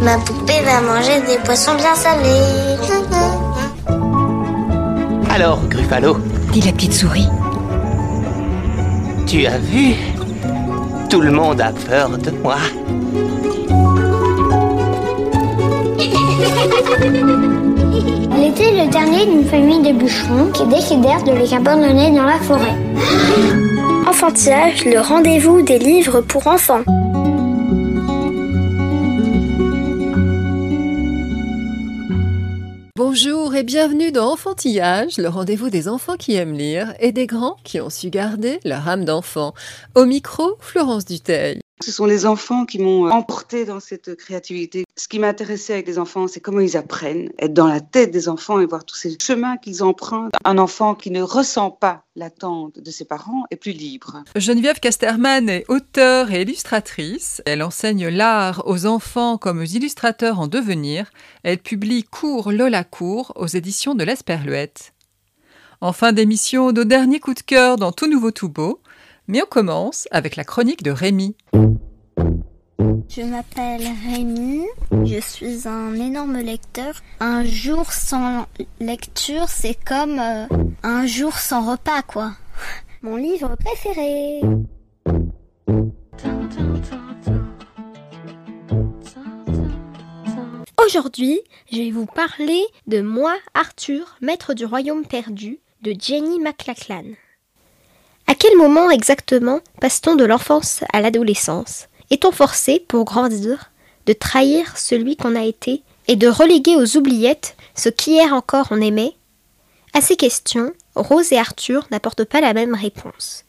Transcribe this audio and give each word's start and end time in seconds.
Ma 0.00 0.16
poupée 0.18 0.62
va 0.64 0.80
manger 0.80 1.20
des 1.26 1.36
poissons 1.44 1.74
bien 1.74 1.94
salés. 1.94 2.78
Alors, 5.28 5.60
Gruffalo, 5.68 6.16
dit 6.52 6.62
la 6.62 6.72
petite 6.72 6.94
souris. 6.94 7.28
tu 9.26 9.44
as 9.44 9.58
vu? 9.58 9.94
Tout 11.10 11.20
le 11.20 11.30
monde 11.30 11.60
a 11.60 11.72
peur 11.72 12.16
de 12.16 12.30
moi. 12.42 12.56
Elle 18.34 18.44
était 18.48 18.70
le 18.82 18.90
dernier 18.90 19.26
d'une 19.26 19.44
famille 19.44 19.82
de 19.82 19.92
bûcherons 19.92 20.50
qui 20.54 20.64
décidèrent 20.66 21.22
de 21.24 21.32
les 21.32 21.52
abandonner 21.52 22.12
dans 22.12 22.24
la 22.24 22.38
forêt. 22.38 22.85
Enfantillage, 24.06 24.84
le 24.84 25.00
rendez-vous 25.00 25.62
des 25.62 25.78
livres 25.78 26.20
pour 26.20 26.46
enfants. 26.46 26.82
Bonjour 32.96 33.54
et 33.54 33.62
bienvenue 33.62 34.12
dans 34.12 34.32
Enfantillage, 34.32 35.18
le 35.18 35.28
rendez-vous 35.28 35.70
des 35.70 35.88
enfants 35.88 36.16
qui 36.16 36.34
aiment 36.34 36.54
lire 36.54 36.94
et 36.98 37.12
des 37.12 37.26
grands 37.26 37.56
qui 37.64 37.80
ont 37.80 37.90
su 37.90 38.10
garder 38.10 38.60
leur 38.64 38.88
âme 38.88 39.04
d'enfant. 39.04 39.52
Au 39.94 40.04
micro, 40.04 40.56
Florence 40.60 41.04
Duteil. 41.04 41.60
Ce 41.82 41.92
sont 41.92 42.06
les 42.06 42.24
enfants 42.24 42.64
qui 42.64 42.78
m'ont 42.78 43.10
emporté 43.10 43.66
dans 43.66 43.80
cette 43.80 44.16
créativité. 44.16 44.84
Ce 44.96 45.08
qui 45.08 45.18
m'intéressait 45.18 45.74
avec 45.74 45.86
les 45.86 45.98
enfants, 45.98 46.26
c'est 46.26 46.40
comment 46.40 46.60
ils 46.60 46.76
apprennent, 46.76 47.30
être 47.38 47.52
dans 47.52 47.66
la 47.66 47.80
tête 47.80 48.10
des 48.10 48.30
enfants 48.30 48.60
et 48.60 48.66
voir 48.66 48.86
tous 48.86 48.96
ces 48.96 49.18
chemins 49.20 49.58
qu'ils 49.58 49.82
empruntent. 49.82 50.32
Un 50.44 50.56
enfant 50.56 50.94
qui 50.94 51.10
ne 51.10 51.20
ressent 51.20 51.70
pas 51.70 52.04
l'attente 52.16 52.78
de 52.78 52.90
ses 52.90 53.04
parents 53.04 53.44
est 53.50 53.56
plus 53.56 53.72
libre. 53.72 54.24
Geneviève 54.36 54.80
Casterman 54.80 55.50
est 55.50 55.64
auteure 55.68 56.32
et 56.32 56.42
illustratrice. 56.42 57.42
Elle 57.44 57.62
enseigne 57.62 58.08
l'art 58.08 58.62
aux 58.66 58.86
enfants 58.86 59.36
comme 59.36 59.60
aux 59.60 59.64
illustrateurs 59.64 60.40
en 60.40 60.46
devenir. 60.46 61.10
Elle 61.42 61.58
publie 61.58 62.04
Cours 62.04 62.52
Lola 62.52 62.84
Cours 62.84 63.32
aux 63.36 63.48
éditions 63.48 63.94
de 63.94 64.04
l'Esperluette. 64.04 64.94
En 65.82 65.92
fin 65.92 66.12
d'émission, 66.12 66.72
nos 66.72 66.84
derniers 66.84 67.20
coups 67.20 67.42
de 67.42 67.42
cœur 67.42 67.76
dans 67.76 67.92
Tout 67.92 68.06
Nouveau 68.06 68.30
Tout 68.30 68.48
Beau. 68.48 68.80
Mais 69.28 69.42
on 69.42 69.46
commence 69.46 70.06
avec 70.12 70.36
la 70.36 70.44
chronique 70.44 70.82
de 70.84 70.92
Rémi. 70.92 71.36
Je 73.08 73.22
m'appelle 73.22 73.82
Rémi, 74.08 74.64
je 75.04 75.18
suis 75.20 75.66
un 75.66 75.94
énorme 75.94 76.38
lecteur. 76.38 76.94
Un 77.18 77.44
jour 77.44 77.92
sans 77.92 78.46
lecture, 78.78 79.48
c'est 79.48 79.76
comme 79.84 80.18
euh, 80.20 80.46
un 80.82 81.06
jour 81.06 81.38
sans 81.38 81.70
repas, 81.72 82.02
quoi. 82.02 82.32
Mon 83.02 83.16
livre 83.16 83.56
préféré. 83.56 84.42
Aujourd'hui, 90.84 91.40
je 91.72 91.78
vais 91.78 91.90
vous 91.90 92.06
parler 92.06 92.62
de 92.86 93.00
Moi, 93.00 93.34
Arthur, 93.54 94.18
maître 94.20 94.54
du 94.54 94.64
royaume 94.64 95.04
perdu, 95.04 95.58
de 95.82 95.94
Jenny 95.98 96.38
McLachlan. 96.38 97.04
Moment 98.56 98.90
exactement 98.90 99.60
passe-t-on 99.82 100.16
de 100.16 100.24
l'enfance 100.24 100.82
à 100.94 101.02
l'adolescence? 101.02 101.88
Est-on 102.10 102.32
forcé, 102.32 102.82
pour 102.88 103.04
grandir, 103.04 103.70
de 104.06 104.14
trahir 104.14 104.78
celui 104.78 105.16
qu'on 105.16 105.36
a 105.36 105.44
été 105.44 105.82
et 106.08 106.16
de 106.16 106.26
reléguer 106.26 106.74
aux 106.74 106.96
oubliettes 106.96 107.54
ce 107.74 107.90
qu'hier 107.90 108.32
encore 108.32 108.68
on 108.70 108.80
aimait? 108.80 109.12
À 109.92 110.00
ces 110.00 110.16
questions, 110.16 110.72
Rose 110.94 111.32
et 111.32 111.38
Arthur 111.38 111.86
n'apportent 111.90 112.24
pas 112.24 112.40
la 112.40 112.54
même 112.54 112.74
réponse. 112.74 113.44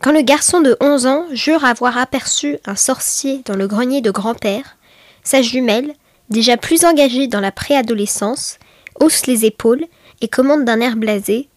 Quand 0.00 0.12
le 0.12 0.22
garçon 0.22 0.60
de 0.60 0.76
11 0.80 1.06
ans 1.06 1.26
jure 1.32 1.64
avoir 1.64 1.98
aperçu 1.98 2.58
un 2.64 2.76
sorcier 2.76 3.42
dans 3.44 3.56
le 3.56 3.66
grenier 3.66 4.00
de 4.00 4.12
grand-père, 4.12 4.76
sa 5.24 5.42
jumelle, 5.42 5.92
déjà 6.30 6.56
plus 6.56 6.84
engagée 6.84 7.26
dans 7.26 7.40
la 7.40 7.52
préadolescence, 7.52 8.58
hausse 9.00 9.26
les 9.26 9.44
épaules 9.44 9.84
et 10.20 10.28
commande 10.28 10.64
d'un 10.64 10.80
air 10.80 10.94
blasé 10.94 11.48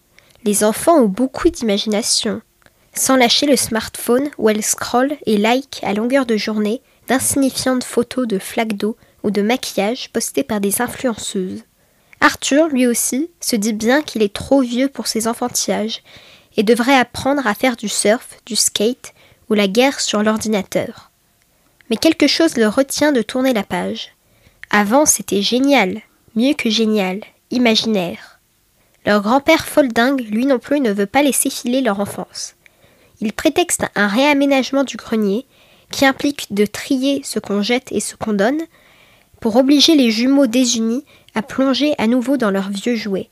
Les 0.44 0.64
enfants 0.64 0.96
ont 0.96 1.08
beaucoup 1.08 1.48
d'imagination. 1.50 2.42
Sans 2.96 3.16
lâcher 3.16 3.44
le 3.44 3.56
smartphone 3.56 4.30
où 4.38 4.48
elle 4.48 4.62
scrolle 4.62 5.16
et 5.26 5.36
like 5.36 5.80
à 5.82 5.92
longueur 5.92 6.24
de 6.24 6.38
journée 6.38 6.80
d'insignifiantes 7.08 7.84
photos 7.84 8.26
de 8.26 8.38
flaques 8.38 8.72
d'eau 8.72 8.96
ou 9.22 9.30
de 9.30 9.42
maquillage 9.42 10.10
postées 10.12 10.44
par 10.44 10.60
des 10.60 10.80
influenceuses. 10.80 11.62
Arthur, 12.22 12.68
lui 12.68 12.86
aussi, 12.86 13.30
se 13.38 13.54
dit 13.54 13.74
bien 13.74 14.00
qu'il 14.00 14.22
est 14.22 14.32
trop 14.32 14.62
vieux 14.62 14.88
pour 14.88 15.08
ses 15.08 15.28
enfantillages 15.28 16.02
et 16.56 16.62
devrait 16.62 16.96
apprendre 16.96 17.46
à 17.46 17.54
faire 17.54 17.76
du 17.76 17.88
surf, 17.88 18.38
du 18.46 18.56
skate 18.56 19.12
ou 19.50 19.54
la 19.54 19.68
guerre 19.68 20.00
sur 20.00 20.22
l'ordinateur. 20.22 21.10
Mais 21.90 21.96
quelque 21.96 22.26
chose 22.26 22.56
le 22.56 22.66
retient 22.66 23.12
de 23.12 23.20
tourner 23.20 23.52
la 23.52 23.62
page. 23.62 24.16
Avant, 24.70 25.04
c'était 25.04 25.42
génial, 25.42 26.00
mieux 26.34 26.54
que 26.54 26.70
génial, 26.70 27.20
imaginaire. 27.50 28.40
Leur 29.04 29.20
grand-père 29.20 29.66
foldingue, 29.66 30.22
lui 30.30 30.46
non 30.46 30.58
plus, 30.58 30.80
ne 30.80 30.92
veut 30.92 31.06
pas 31.06 31.22
laisser 31.22 31.50
filer 31.50 31.82
leur 31.82 32.00
enfance. 32.00 32.55
Il 33.20 33.32
prétexte 33.32 33.86
un 33.94 34.08
réaménagement 34.08 34.84
du 34.84 34.96
grenier, 34.96 35.46
qui 35.90 36.04
implique 36.04 36.52
de 36.52 36.66
trier 36.66 37.22
ce 37.24 37.38
qu'on 37.38 37.62
jette 37.62 37.92
et 37.92 38.00
ce 38.00 38.16
qu'on 38.16 38.32
donne, 38.32 38.60
pour 39.40 39.56
obliger 39.56 39.94
les 39.94 40.10
jumeaux 40.10 40.46
désunis 40.46 41.04
à 41.34 41.42
plonger 41.42 41.94
à 41.98 42.06
nouveau 42.06 42.36
dans 42.36 42.50
leurs 42.50 42.70
vieux 42.70 42.96
jouets. 42.96 43.30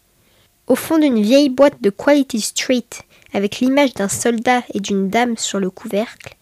Au 0.66 0.76
fond 0.76 0.98
d'une 0.98 1.20
vieille 1.20 1.48
boîte 1.48 1.82
de 1.82 1.90
Quality 1.90 2.40
Street, 2.40 2.86
avec 3.32 3.58
l'image 3.60 3.94
d'un 3.94 4.08
soldat 4.08 4.62
et 4.72 4.80
d'une 4.80 5.10
dame 5.10 5.36
sur 5.36 5.58
le 5.58 5.70
couvercle, 5.70 6.36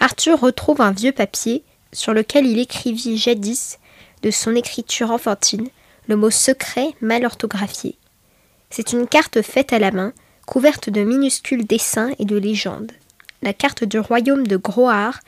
Arthur 0.00 0.40
retrouve 0.40 0.80
un 0.80 0.90
vieux 0.90 1.12
papier 1.12 1.62
sur 1.92 2.14
lequel 2.14 2.46
il 2.46 2.58
écrivit 2.58 3.16
jadis, 3.16 3.78
de 4.22 4.30
son 4.30 4.54
écriture 4.56 5.10
enfantine, 5.10 5.68
le 6.08 6.16
mot 6.16 6.30
secret 6.30 6.88
mal 7.00 7.24
orthographié. 7.24 7.96
C'est 8.70 8.92
une 8.92 9.06
carte 9.06 9.42
faite 9.42 9.72
à 9.72 9.78
la 9.78 9.90
main, 9.90 10.12
couverte 10.46 10.90
de 10.90 11.02
minuscules 11.02 11.66
dessins 11.66 12.10
et 12.18 12.24
de 12.24 12.36
légendes. 12.36 12.92
La 13.42 13.52
carte 13.52 13.84
du 13.84 13.98
royaume 13.98 14.46
de 14.46 14.56
Groar, 14.56 15.20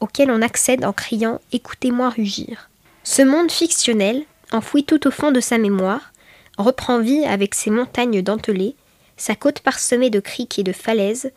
auquel 0.00 0.30
on 0.30 0.42
accède 0.42 0.84
en 0.84 0.92
criant 0.92 1.40
Écoutez-moi 1.52 2.10
rugir. 2.10 2.70
Ce 3.04 3.22
monde 3.22 3.50
fictionnel, 3.50 4.24
enfoui 4.52 4.84
tout 4.84 5.06
au 5.06 5.10
fond 5.10 5.30
de 5.30 5.40
sa 5.40 5.58
mémoire, 5.58 6.12
reprend 6.58 7.00
vie 7.00 7.24
avec 7.24 7.54
ses 7.54 7.70
montagnes 7.70 8.22
dentelées, 8.22 8.76
sa 9.16 9.34
côte 9.34 9.60
parsemée 9.60 10.10
de 10.10 10.20
criques 10.20 10.58
et 10.58 10.62
de 10.64 10.72
falaises, 10.72 11.32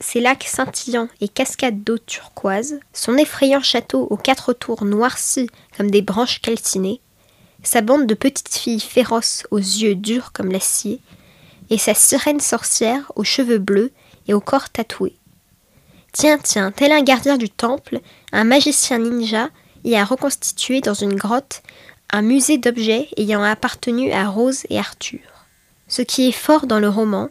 ses 0.00 0.20
lacs 0.20 0.44
scintillants 0.44 1.08
et 1.20 1.28
cascades 1.28 1.82
d'eau 1.82 1.98
turquoise, 1.98 2.80
son 2.92 3.16
effrayant 3.16 3.62
château 3.62 4.06
aux 4.10 4.16
quatre 4.16 4.52
tours 4.52 4.84
noircis 4.84 5.48
comme 5.76 5.90
des 5.90 6.02
branches 6.02 6.40
calcinées, 6.40 7.00
sa 7.62 7.80
bande 7.80 8.06
de 8.06 8.14
petites 8.14 8.54
filles 8.54 8.80
féroces 8.80 9.46
aux 9.50 9.58
yeux 9.58 9.94
durs 9.94 10.32
comme 10.32 10.52
l'acier, 10.52 11.00
et 11.70 11.78
sa 11.78 11.94
sirène 11.94 12.40
sorcière 12.40 13.12
aux 13.16 13.24
cheveux 13.24 13.58
bleus 13.58 13.92
et 14.28 14.34
au 14.34 14.40
corps 14.40 14.70
tatoué. 14.70 15.16
Tiens, 16.12 16.38
tiens, 16.38 16.70
tel 16.70 16.92
un 16.92 17.02
gardien 17.02 17.36
du 17.36 17.50
temple, 17.50 18.00
un 18.32 18.44
magicien 18.44 18.98
ninja 18.98 19.50
y 19.84 19.96
a 19.96 20.04
reconstitué 20.04 20.80
dans 20.80 20.94
une 20.94 21.14
grotte 21.14 21.62
un 22.10 22.22
musée 22.22 22.58
d'objets 22.58 23.08
ayant 23.16 23.42
appartenu 23.42 24.12
à 24.12 24.28
Rose 24.28 24.62
et 24.70 24.78
Arthur. 24.78 25.20
Ce 25.88 26.02
qui 26.02 26.28
est 26.28 26.32
fort 26.32 26.66
dans 26.66 26.78
le 26.78 26.88
roman, 26.88 27.30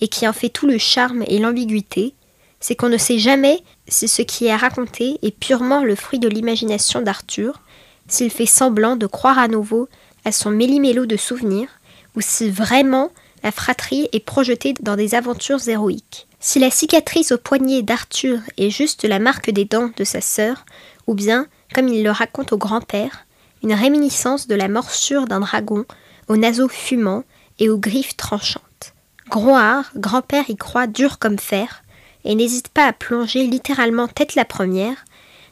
et 0.00 0.08
qui 0.08 0.26
en 0.26 0.32
fait 0.32 0.48
tout 0.48 0.66
le 0.66 0.78
charme 0.78 1.24
et 1.26 1.38
l'ambiguïté, 1.38 2.14
c'est 2.58 2.74
qu'on 2.74 2.88
ne 2.88 2.98
sait 2.98 3.18
jamais 3.18 3.62
si 3.88 4.08
ce 4.08 4.22
qui 4.22 4.46
est 4.46 4.56
raconté 4.56 5.18
est 5.22 5.36
purement 5.36 5.82
le 5.82 5.94
fruit 5.94 6.18
de 6.18 6.28
l'imagination 6.28 7.02
d'Arthur, 7.02 7.60
s'il 8.06 8.30
fait 8.30 8.46
semblant 8.46 8.96
de 8.96 9.06
croire 9.06 9.38
à 9.38 9.48
nouveau 9.48 9.88
à 10.24 10.32
son 10.32 10.50
méli-mélo 10.50 11.06
de 11.06 11.16
souvenirs, 11.16 11.68
ou 12.16 12.20
si 12.20 12.50
vraiment 12.50 13.10
la 13.42 13.52
fratrie 13.52 14.08
est 14.12 14.24
projetée 14.24 14.74
dans 14.80 14.96
des 14.96 15.14
aventures 15.14 15.66
héroïques. 15.68 16.26
Si 16.40 16.58
la 16.58 16.70
cicatrice 16.70 17.32
au 17.32 17.38
poignet 17.38 17.82
d'Arthur 17.82 18.40
est 18.56 18.70
juste 18.70 19.04
la 19.04 19.18
marque 19.18 19.50
des 19.50 19.64
dents 19.64 19.90
de 19.96 20.04
sa 20.04 20.20
sœur, 20.20 20.64
ou 21.06 21.14
bien, 21.14 21.46
comme 21.74 21.88
il 21.88 22.02
le 22.02 22.10
raconte 22.10 22.52
au 22.52 22.58
grand-père, 22.58 23.26
une 23.62 23.74
réminiscence 23.74 24.46
de 24.46 24.54
la 24.54 24.68
morsure 24.68 25.26
d'un 25.26 25.40
dragon 25.40 25.84
aux 26.28 26.36
naseaux 26.36 26.68
fumants 26.68 27.24
et 27.58 27.68
aux 27.68 27.78
griffes 27.78 28.16
tranchantes. 28.16 28.94
Groard, 29.28 29.84
grand-père 29.96 30.48
y 30.48 30.56
croit 30.56 30.86
dur 30.86 31.18
comme 31.18 31.38
fer, 31.38 31.82
et 32.24 32.34
n'hésite 32.34 32.68
pas 32.68 32.86
à 32.86 32.92
plonger 32.92 33.46
littéralement 33.46 34.08
tête 34.08 34.34
la 34.34 34.44
première 34.44 35.04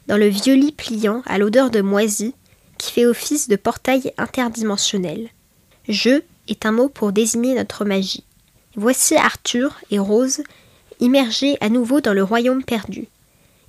dans 0.07 0.17
le 0.17 0.27
vieux 0.27 0.55
lit 0.55 0.71
pliant 0.71 1.21
à 1.25 1.37
l'odeur 1.37 1.69
de 1.69 1.81
moisi 1.81 2.33
qui 2.77 2.91
fait 2.91 3.05
office 3.05 3.47
de 3.47 3.55
portail 3.55 4.11
interdimensionnel. 4.17 5.29
Je 5.87 6.21
est 6.49 6.65
un 6.65 6.71
mot 6.71 6.89
pour 6.89 7.11
désigner 7.11 7.55
notre 7.55 7.85
magie. 7.85 8.23
Voici 8.75 9.15
Arthur 9.15 9.79
et 9.91 9.99
Rose 9.99 10.41
immergés 10.99 11.57
à 11.61 11.69
nouveau 11.69 12.01
dans 12.01 12.13
le 12.13 12.23
royaume 12.23 12.63
perdu. 12.63 13.07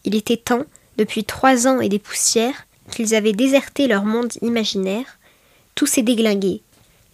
Il 0.05 0.15
était 0.15 0.37
temps, 0.37 0.65
depuis 0.97 1.25
trois 1.25 1.67
ans 1.67 1.81
et 1.81 1.89
des 1.89 1.99
poussières, 1.99 2.67
qu'ils 2.91 3.15
avaient 3.15 3.33
déserté 3.33 3.87
leur 3.87 4.05
monde 4.05 4.33
imaginaire. 4.43 5.19
Tout 5.75 5.87
s'est 5.87 6.03
déglingué. 6.03 6.63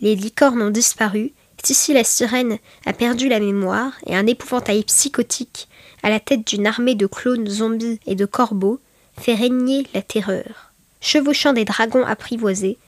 Les 0.01 0.15
licornes 0.15 0.63
ont 0.63 0.71
disparu 0.71 1.33
Sissi 1.67 1.93
la 1.95 2.05
sirène 2.05 2.59
a 2.85 2.93
perdu 2.93 3.29
la 3.29 3.41
mémoire 3.41 3.91
et 4.07 4.15
un 4.15 4.29
épouvantail 4.29 4.85
psychotique, 4.85 5.67
à 6.05 6.11
la 6.11 6.21
tête 6.21 6.47
d'une 6.47 6.65
armée 6.65 6.95
de 6.95 7.09
clones 7.09 7.49
zombies 7.49 7.99
et 8.07 8.15
de 8.15 8.25
corbeaux, 8.25 8.79
fait 9.19 9.35
régner 9.35 9.85
la 9.93 10.01
terreur. 10.01 10.71
Chevauchant 11.01 11.53
des 11.53 11.65
dragons 11.65 12.07
apprivoisés, 12.07 12.79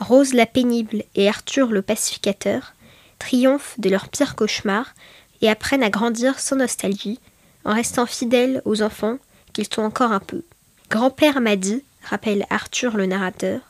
Rose 0.00 0.32
la 0.32 0.46
pénible 0.46 1.04
et 1.14 1.28
Arthur 1.28 1.68
le 1.68 1.82
pacificateur 1.82 2.72
triomphent 3.18 3.78
de 3.78 3.90
leur 3.90 4.08
pire 4.08 4.34
cauchemar 4.34 4.94
et 5.42 5.48
apprennent 5.50 5.82
à 5.82 5.90
grandir 5.90 6.40
sans 6.40 6.56
nostalgie, 6.56 7.20
en 7.64 7.74
restant 7.74 8.06
fidèles 8.06 8.62
aux 8.64 8.80
enfants 8.80 9.18
qu'ils 9.52 9.72
sont 9.72 9.82
encore 9.82 10.12
un 10.12 10.20
peu. 10.20 10.42
Grand-père 10.88 11.40
m'a 11.40 11.56
dit, 11.56 11.84
rappelle 12.02 12.46
Arthur 12.48 12.96
le 12.96 13.06
narrateur, 13.06 13.60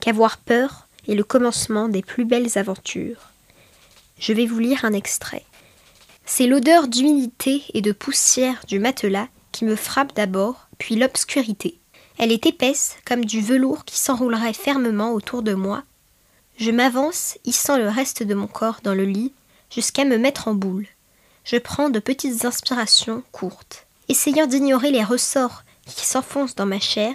qu'avoir 0.00 0.38
peur 0.38 0.88
est 1.06 1.14
le 1.14 1.24
commencement 1.24 1.88
des 1.88 2.02
plus 2.02 2.24
belles 2.24 2.56
aventures. 2.56 3.30
Je 4.18 4.32
vais 4.32 4.46
vous 4.46 4.58
lire 4.58 4.84
un 4.84 4.92
extrait. 4.94 5.44
C'est 6.24 6.46
l'odeur 6.46 6.88
d'humidité 6.88 7.62
et 7.74 7.82
de 7.82 7.92
poussière 7.92 8.62
du 8.66 8.78
matelas 8.78 9.28
qui 9.52 9.66
me 9.66 9.76
frappe 9.76 10.14
d'abord, 10.14 10.68
puis 10.78 10.96
l'obscurité. 10.96 11.78
Elle 12.18 12.32
est 12.32 12.46
épaisse 12.46 12.96
comme 13.04 13.24
du 13.24 13.40
velours 13.40 13.84
qui 13.84 13.98
s'enroulerait 13.98 14.52
fermement 14.52 15.12
autour 15.12 15.42
de 15.42 15.54
moi. 15.54 15.82
Je 16.58 16.70
m'avance, 16.70 17.38
hissant 17.44 17.76
le 17.76 17.88
reste 17.88 18.22
de 18.22 18.34
mon 18.34 18.46
corps 18.46 18.80
dans 18.84 18.94
le 18.94 19.04
lit, 19.04 19.32
jusqu'à 19.70 20.04
me 20.04 20.18
mettre 20.18 20.48
en 20.48 20.54
boule. 20.54 20.86
Je 21.44 21.56
prends 21.56 21.90
de 21.90 21.98
petites 21.98 22.44
inspirations 22.44 23.22
courtes. 23.32 23.86
Essayant 24.08 24.46
d'ignorer 24.46 24.90
les 24.90 25.02
ressorts 25.02 25.64
qui 25.86 26.06
s'enfoncent 26.06 26.54
dans 26.54 26.66
ma 26.66 26.80
chair, 26.80 27.14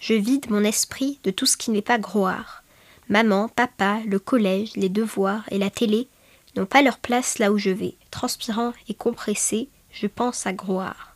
je 0.00 0.14
vide 0.14 0.50
mon 0.50 0.64
esprit 0.64 1.20
de 1.22 1.30
tout 1.30 1.46
ce 1.46 1.56
qui 1.56 1.70
n'est 1.70 1.80
pas 1.80 1.98
groire. 1.98 2.62
Maman, 3.08 3.48
papa, 3.48 4.00
le 4.06 4.18
collège, 4.18 4.72
les 4.74 4.88
devoirs 4.88 5.44
et 5.50 5.58
la 5.58 5.70
télé 5.70 6.08
n'ont 6.56 6.66
pas 6.66 6.82
leur 6.82 6.98
place 6.98 7.38
là 7.38 7.52
où 7.52 7.58
je 7.58 7.70
vais. 7.70 7.94
Transpirant 8.10 8.72
et 8.88 8.94
compressé, 8.94 9.68
je 9.92 10.06
pense 10.06 10.46
à 10.46 10.52
Groire. 10.52 11.11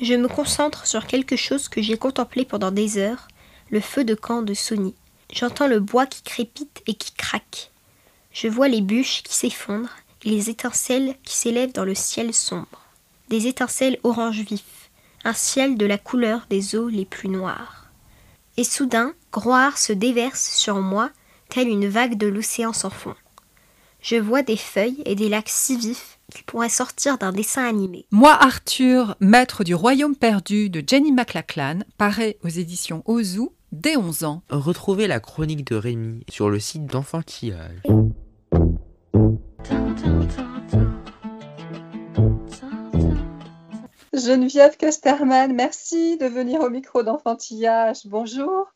Je 0.00 0.14
me 0.14 0.28
concentre 0.28 0.86
sur 0.86 1.06
quelque 1.06 1.36
chose 1.36 1.68
que 1.68 1.82
j'ai 1.82 1.96
contemplé 1.98 2.44
pendant 2.44 2.70
des 2.70 2.98
heures, 2.98 3.28
le 3.70 3.80
feu 3.80 4.04
de 4.04 4.14
camp 4.14 4.42
de 4.42 4.54
Sony. 4.54 4.94
J'entends 5.32 5.66
le 5.66 5.80
bois 5.80 6.06
qui 6.06 6.22
crépite 6.22 6.82
et 6.86 6.94
qui 6.94 7.12
craque. 7.12 7.70
Je 8.32 8.48
vois 8.48 8.68
les 8.68 8.80
bûches 8.80 9.22
qui 9.22 9.34
s'effondrent 9.34 9.96
et 10.24 10.30
les 10.30 10.50
étincelles 10.50 11.16
qui 11.24 11.36
s'élèvent 11.36 11.72
dans 11.72 11.84
le 11.84 11.94
ciel 11.94 12.32
sombre. 12.32 12.86
Des 13.28 13.46
étincelles 13.46 13.98
orange 14.04 14.40
vif, 14.40 14.90
un 15.24 15.34
ciel 15.34 15.76
de 15.76 15.86
la 15.86 15.98
couleur 15.98 16.46
des 16.48 16.76
eaux 16.76 16.88
les 16.88 17.04
plus 17.04 17.28
noires. 17.28 17.86
Et 18.56 18.64
soudain, 18.64 19.12
Groire 19.32 19.76
se 19.76 19.92
déverse 19.92 20.54
sur 20.56 20.76
moi, 20.76 21.10
telle 21.50 21.68
une 21.68 21.88
vague 21.88 22.16
de 22.16 22.26
l'océan 22.26 22.72
sans 22.72 22.90
fond 22.90 23.14
je 24.00 24.16
vois 24.16 24.42
des 24.42 24.56
feuilles 24.56 25.02
et 25.04 25.14
des 25.14 25.28
lacs 25.28 25.48
si 25.48 25.76
vifs 25.76 26.17
qu'ils 26.34 26.44
pourraient 26.44 26.68
sortir 26.68 27.18
d'un 27.18 27.32
dessin 27.32 27.64
animé. 27.64 28.06
Moi, 28.10 28.32
Arthur, 28.32 29.16
maître 29.20 29.64
du 29.64 29.74
royaume 29.74 30.16
perdu 30.16 30.70
de 30.70 30.82
Jenny 30.86 31.12
McLachlan, 31.12 31.80
paraît 31.96 32.38
aux 32.44 32.48
éditions 32.48 33.02
Ozu 33.06 33.48
dès 33.72 33.96
11 33.96 34.24
ans. 34.24 34.42
Retrouvez 34.50 35.06
la 35.06 35.20
chronique 35.20 35.66
de 35.66 35.76
Rémi 35.76 36.24
sur 36.28 36.50
le 36.50 36.60
site 36.60 36.86
d'enfantillage. 36.86 37.82
Geneviève 44.12 44.76
Casterman, 44.76 45.54
merci 45.54 46.18
de 46.18 46.26
venir 46.26 46.60
au 46.60 46.70
micro 46.70 47.02
d'enfantillage. 47.02 48.06
Bonjour. 48.06 48.66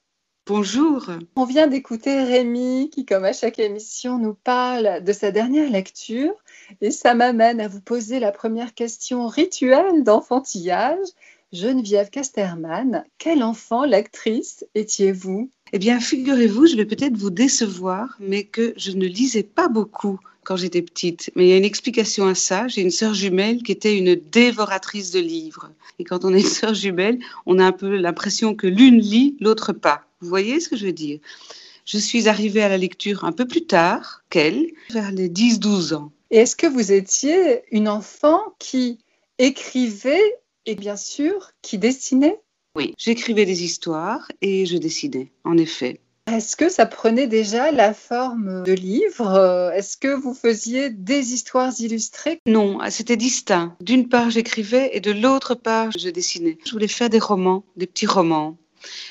Bonjour. 0.46 1.08
On 1.36 1.44
vient 1.44 1.68
d'écouter 1.68 2.24
Rémi 2.24 2.90
qui, 2.90 3.06
comme 3.06 3.22
à 3.22 3.32
chaque 3.32 3.60
émission, 3.60 4.18
nous 4.18 4.34
parle 4.34 5.04
de 5.04 5.12
sa 5.12 5.30
dernière 5.30 5.70
lecture 5.70 6.32
et 6.80 6.90
ça 6.90 7.14
m'amène 7.14 7.60
à 7.60 7.68
vous 7.68 7.80
poser 7.80 8.18
la 8.18 8.32
première 8.32 8.74
question 8.74 9.28
rituelle 9.28 10.02
d'enfantillage. 10.02 11.06
Geneviève 11.52 12.10
Casterman, 12.10 13.04
quel 13.18 13.44
enfant, 13.44 13.84
l'actrice, 13.84 14.66
étiez-vous? 14.74 15.48
Eh 15.72 15.78
bien, 15.78 16.00
figurez-vous, 16.00 16.66
je 16.66 16.74
vais 16.74 16.86
peut-être 16.86 17.16
vous 17.16 17.30
décevoir, 17.30 18.16
mais 18.18 18.42
que 18.42 18.74
je 18.76 18.90
ne 18.90 19.06
lisais 19.06 19.44
pas 19.44 19.68
beaucoup 19.68 20.18
quand 20.44 20.56
j'étais 20.56 20.82
petite. 20.82 21.30
Mais 21.36 21.46
il 21.46 21.50
y 21.50 21.52
a 21.52 21.56
une 21.56 21.64
explication 21.64 22.26
à 22.26 22.34
ça. 22.34 22.68
J'ai 22.68 22.82
une 22.82 22.90
sœur 22.90 23.14
jumelle 23.14 23.62
qui 23.62 23.72
était 23.72 23.96
une 23.96 24.14
dévoratrice 24.14 25.10
de 25.10 25.20
livres. 25.20 25.70
Et 25.98 26.04
quand 26.04 26.24
on 26.24 26.34
est 26.34 26.40
une 26.40 26.46
sœur 26.60 26.74
jumelle, 26.74 27.18
on 27.46 27.58
a 27.58 27.64
un 27.64 27.72
peu 27.72 27.96
l'impression 27.96 28.54
que 28.54 28.66
l'une 28.66 28.98
lit, 28.98 29.36
l'autre 29.40 29.72
pas. 29.72 30.04
Vous 30.20 30.28
voyez 30.28 30.60
ce 30.60 30.68
que 30.68 30.76
je 30.76 30.86
veux 30.86 30.92
dire? 30.92 31.20
Je 31.84 31.98
suis 31.98 32.28
arrivée 32.28 32.62
à 32.62 32.68
la 32.68 32.78
lecture 32.78 33.24
un 33.24 33.32
peu 33.32 33.46
plus 33.46 33.66
tard 33.66 34.22
qu'elle, 34.30 34.70
vers 34.90 35.10
les 35.10 35.28
10-12 35.28 35.94
ans. 35.94 36.12
Et 36.30 36.38
est-ce 36.38 36.56
que 36.56 36.66
vous 36.66 36.92
étiez 36.92 37.62
une 37.72 37.88
enfant 37.88 38.40
qui 38.58 38.98
écrivait 39.38 40.38
et 40.64 40.76
bien 40.76 40.96
sûr 40.96 41.50
qui 41.60 41.78
dessinait? 41.78 42.38
Oui, 42.76 42.94
j'écrivais 42.96 43.44
des 43.44 43.64
histoires 43.64 44.30
et 44.40 44.64
je 44.64 44.78
dessinais, 44.78 45.30
en 45.44 45.58
effet. 45.58 46.00
Est-ce 46.26 46.56
que 46.56 46.68
ça 46.68 46.86
prenait 46.86 47.26
déjà 47.26 47.72
la 47.72 47.92
forme 47.92 48.62
de 48.62 48.72
livres 48.72 49.72
Est-ce 49.74 49.96
que 49.96 50.14
vous 50.14 50.34
faisiez 50.34 50.88
des 50.90 51.34
histoires 51.34 51.72
illustrées? 51.78 52.38
Non, 52.46 52.78
c'était 52.90 53.16
distinct. 53.16 53.76
D'une 53.80 54.08
part, 54.08 54.30
j'écrivais 54.30 54.90
et 54.92 55.00
de 55.00 55.10
l'autre 55.10 55.54
part, 55.54 55.90
je 55.98 56.08
dessinais. 56.10 56.58
Je 56.64 56.72
voulais 56.72 56.88
faire 56.88 57.10
des 57.10 57.18
romans, 57.18 57.64
des 57.76 57.86
petits 57.86 58.06
romans. 58.06 58.56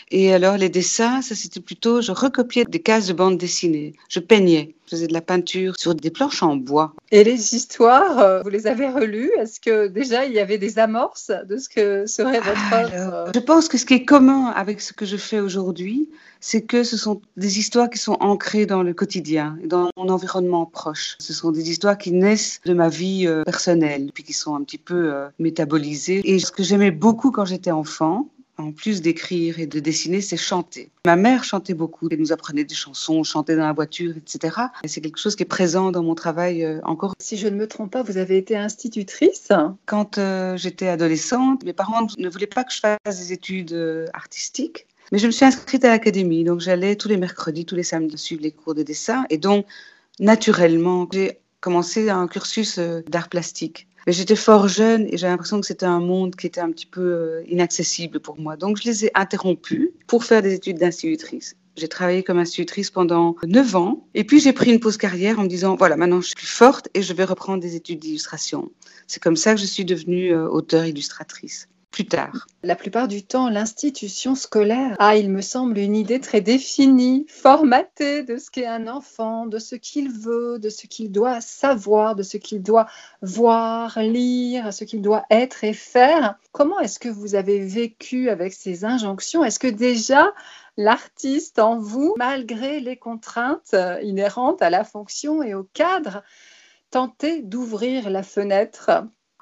Et 0.09 0.33
alors, 0.33 0.57
les 0.57 0.69
dessins, 0.69 1.21
ça 1.21 1.35
c'était 1.35 1.59
plutôt, 1.59 2.01
je 2.01 2.11
recopiais 2.11 2.65
des 2.65 2.79
cases 2.79 3.07
de 3.07 3.13
bande 3.13 3.37
dessinée. 3.37 3.93
Je 4.09 4.19
peignais. 4.19 4.75
Je 4.85 4.97
faisais 4.97 5.07
de 5.07 5.13
la 5.13 5.21
peinture 5.21 5.75
sur 5.77 5.95
des 5.95 6.09
planches 6.09 6.43
en 6.43 6.57
bois. 6.57 6.93
Et 7.11 7.23
les 7.23 7.55
histoires, 7.55 8.19
euh, 8.19 8.41
vous 8.41 8.49
les 8.49 8.67
avez 8.67 8.89
relues? 8.89 9.31
Est-ce 9.39 9.61
que 9.61 9.87
déjà 9.87 10.25
il 10.25 10.33
y 10.33 10.39
avait 10.39 10.57
des 10.57 10.79
amorces 10.79 11.31
de 11.47 11.57
ce 11.57 11.69
que 11.69 12.05
serait 12.07 12.41
votre 12.41 12.73
œuvre? 12.73 13.31
Je 13.33 13.39
pense 13.39 13.69
que 13.69 13.77
ce 13.77 13.85
qui 13.85 13.93
est 13.93 14.03
commun 14.03 14.47
avec 14.47 14.81
ce 14.81 14.91
que 14.91 15.05
je 15.05 15.15
fais 15.15 15.39
aujourd'hui, 15.39 16.09
c'est 16.41 16.61
que 16.61 16.83
ce 16.83 16.97
sont 16.97 17.21
des 17.37 17.59
histoires 17.59 17.89
qui 17.89 17.99
sont 17.99 18.17
ancrées 18.19 18.65
dans 18.65 18.83
le 18.83 18.93
quotidien, 18.93 19.57
dans 19.63 19.89
mon 19.95 20.09
environnement 20.09 20.65
proche. 20.65 21.15
Ce 21.19 21.31
sont 21.31 21.51
des 21.51 21.69
histoires 21.69 21.97
qui 21.97 22.11
naissent 22.11 22.59
de 22.65 22.73
ma 22.73 22.89
vie 22.89 23.27
euh, 23.27 23.43
personnelle, 23.43 24.09
puis 24.13 24.25
qui 24.25 24.33
sont 24.33 24.55
un 24.55 24.63
petit 24.63 24.77
peu 24.79 25.13
euh, 25.13 25.27
métabolisées. 25.39 26.21
Et 26.25 26.39
ce 26.39 26.51
que 26.51 26.63
j'aimais 26.63 26.91
beaucoup 26.91 27.31
quand 27.31 27.45
j'étais 27.45 27.71
enfant, 27.71 28.27
en 28.61 28.71
plus 28.71 29.01
d'écrire 29.01 29.59
et 29.59 29.65
de 29.65 29.79
dessiner, 29.79 30.21
c'est 30.21 30.37
chanter. 30.37 30.89
Ma 31.05 31.15
mère 31.15 31.43
chantait 31.43 31.73
beaucoup, 31.73 32.07
elle 32.11 32.19
nous 32.19 32.31
apprenait 32.31 32.63
des 32.63 32.75
chansons, 32.75 33.23
chantait 33.23 33.55
dans 33.55 33.65
la 33.65 33.73
voiture, 33.73 34.13
etc. 34.15 34.55
Et 34.83 34.87
c'est 34.87 35.01
quelque 35.01 35.19
chose 35.19 35.35
qui 35.35 35.43
est 35.43 35.45
présent 35.45 35.91
dans 35.91 36.03
mon 36.03 36.15
travail 36.15 36.63
euh, 36.63 36.79
encore. 36.83 37.13
Si 37.19 37.37
je 37.37 37.47
ne 37.47 37.55
me 37.55 37.67
trompe 37.67 37.91
pas, 37.91 38.03
vous 38.03 38.17
avez 38.17 38.37
été 38.37 38.55
institutrice 38.55 39.49
Quand 39.85 40.17
euh, 40.17 40.57
j'étais 40.57 40.87
adolescente, 40.87 41.63
mes 41.63 41.73
parents 41.73 42.07
ne 42.17 42.29
voulaient 42.29 42.47
pas 42.47 42.63
que 42.63 42.73
je 42.73 42.79
fasse 42.79 42.97
des 43.05 43.33
études 43.33 43.73
euh, 43.73 44.07
artistiques. 44.13 44.87
Mais 45.11 45.17
je 45.17 45.27
me 45.27 45.31
suis 45.31 45.45
inscrite 45.45 45.83
à 45.83 45.89
l'académie, 45.89 46.43
donc 46.43 46.61
j'allais 46.61 46.95
tous 46.95 47.09
les 47.09 47.17
mercredis, 47.17 47.65
tous 47.65 47.75
les 47.75 47.83
samedis 47.83 48.17
suivre 48.17 48.43
les 48.43 48.51
cours 48.51 48.75
de 48.75 48.83
dessin. 48.83 49.25
Et 49.29 49.37
donc, 49.37 49.65
naturellement, 50.19 51.07
j'ai 51.11 51.39
commencé 51.59 52.09
un 52.09 52.27
cursus 52.27 52.79
d'art 52.79 53.27
plastique. 53.27 53.87
Mais 54.07 54.13
j'étais 54.13 54.35
fort 54.35 54.67
jeune 54.67 55.07
et 55.07 55.17
j'avais 55.17 55.31
l'impression 55.31 55.59
que 55.59 55.67
c'était 55.67 55.85
un 55.85 55.99
monde 55.99 56.35
qui 56.35 56.47
était 56.47 56.61
un 56.61 56.71
petit 56.71 56.85
peu 56.85 57.01
euh, 57.01 57.43
inaccessible 57.47 58.19
pour 58.19 58.39
moi. 58.39 58.57
Donc 58.57 58.77
je 58.77 58.83
les 58.85 59.05
ai 59.05 59.11
interrompus 59.15 59.89
pour 60.07 60.23
faire 60.23 60.41
des 60.41 60.53
études 60.53 60.77
d'institutrice. 60.77 61.55
J'ai 61.77 61.87
travaillé 61.87 62.21
comme 62.21 62.37
institutrice 62.37 62.91
pendant 62.91 63.35
9 63.45 63.75
ans 63.75 64.07
et 64.13 64.23
puis 64.23 64.39
j'ai 64.39 64.51
pris 64.51 64.71
une 64.71 64.79
pause 64.79 64.97
carrière 64.97 65.39
en 65.39 65.43
me 65.43 65.47
disant 65.47 65.75
voilà 65.75 65.95
maintenant 65.95 66.19
je 66.19 66.27
suis 66.27 66.45
forte 66.45 66.89
et 66.93 67.01
je 67.01 67.13
vais 67.13 67.23
reprendre 67.23 67.61
des 67.61 67.75
études 67.75 67.99
d'illustration. 67.99 68.71
C'est 69.07 69.21
comme 69.21 69.37
ça 69.37 69.53
que 69.55 69.61
je 69.61 69.65
suis 69.65 69.85
devenue 69.85 70.33
euh, 70.33 70.49
auteur 70.49 70.85
illustratrice 70.85 71.69
plus 71.91 72.05
tard. 72.05 72.47
La 72.63 72.75
plupart 72.75 73.07
du 73.07 73.23
temps, 73.23 73.49
l'institution 73.49 74.33
scolaire 74.33 74.95
a, 74.99 75.17
il 75.17 75.29
me 75.29 75.41
semble, 75.41 75.77
une 75.77 75.95
idée 75.95 76.21
très 76.21 76.39
définie, 76.39 77.25
formatée 77.27 78.23
de 78.23 78.37
ce 78.37 78.49
qu'est 78.49 78.65
un 78.65 78.87
enfant, 78.87 79.45
de 79.45 79.59
ce 79.59 79.75
qu'il 79.75 80.09
veut, 80.09 80.57
de 80.57 80.69
ce 80.69 80.87
qu'il 80.87 81.11
doit 81.11 81.41
savoir, 81.41 82.15
de 82.15 82.23
ce 82.23 82.37
qu'il 82.37 82.63
doit 82.63 82.87
voir, 83.21 83.99
lire, 83.99 84.73
ce 84.73 84.85
qu'il 84.85 85.01
doit 85.01 85.25
être 85.29 85.63
et 85.63 85.73
faire. 85.73 86.35
Comment 86.53 86.79
est-ce 86.79 86.97
que 86.97 87.09
vous 87.09 87.35
avez 87.35 87.59
vécu 87.59 88.29
avec 88.29 88.53
ces 88.53 88.85
injonctions? 88.85 89.43
Est-ce 89.43 89.59
que 89.59 89.67
déjà 89.67 90.33
l'artiste 90.77 91.59
en 91.59 91.77
vous, 91.77 92.15
malgré 92.17 92.79
les 92.79 92.95
contraintes 92.95 93.75
inhérentes 94.01 94.61
à 94.61 94.69
la 94.69 94.85
fonction 94.85 95.43
et 95.43 95.53
au 95.53 95.67
cadre, 95.73 96.23
tentait 96.89 97.41
d'ouvrir 97.41 98.09
la 98.09 98.23
fenêtre? 98.23 98.91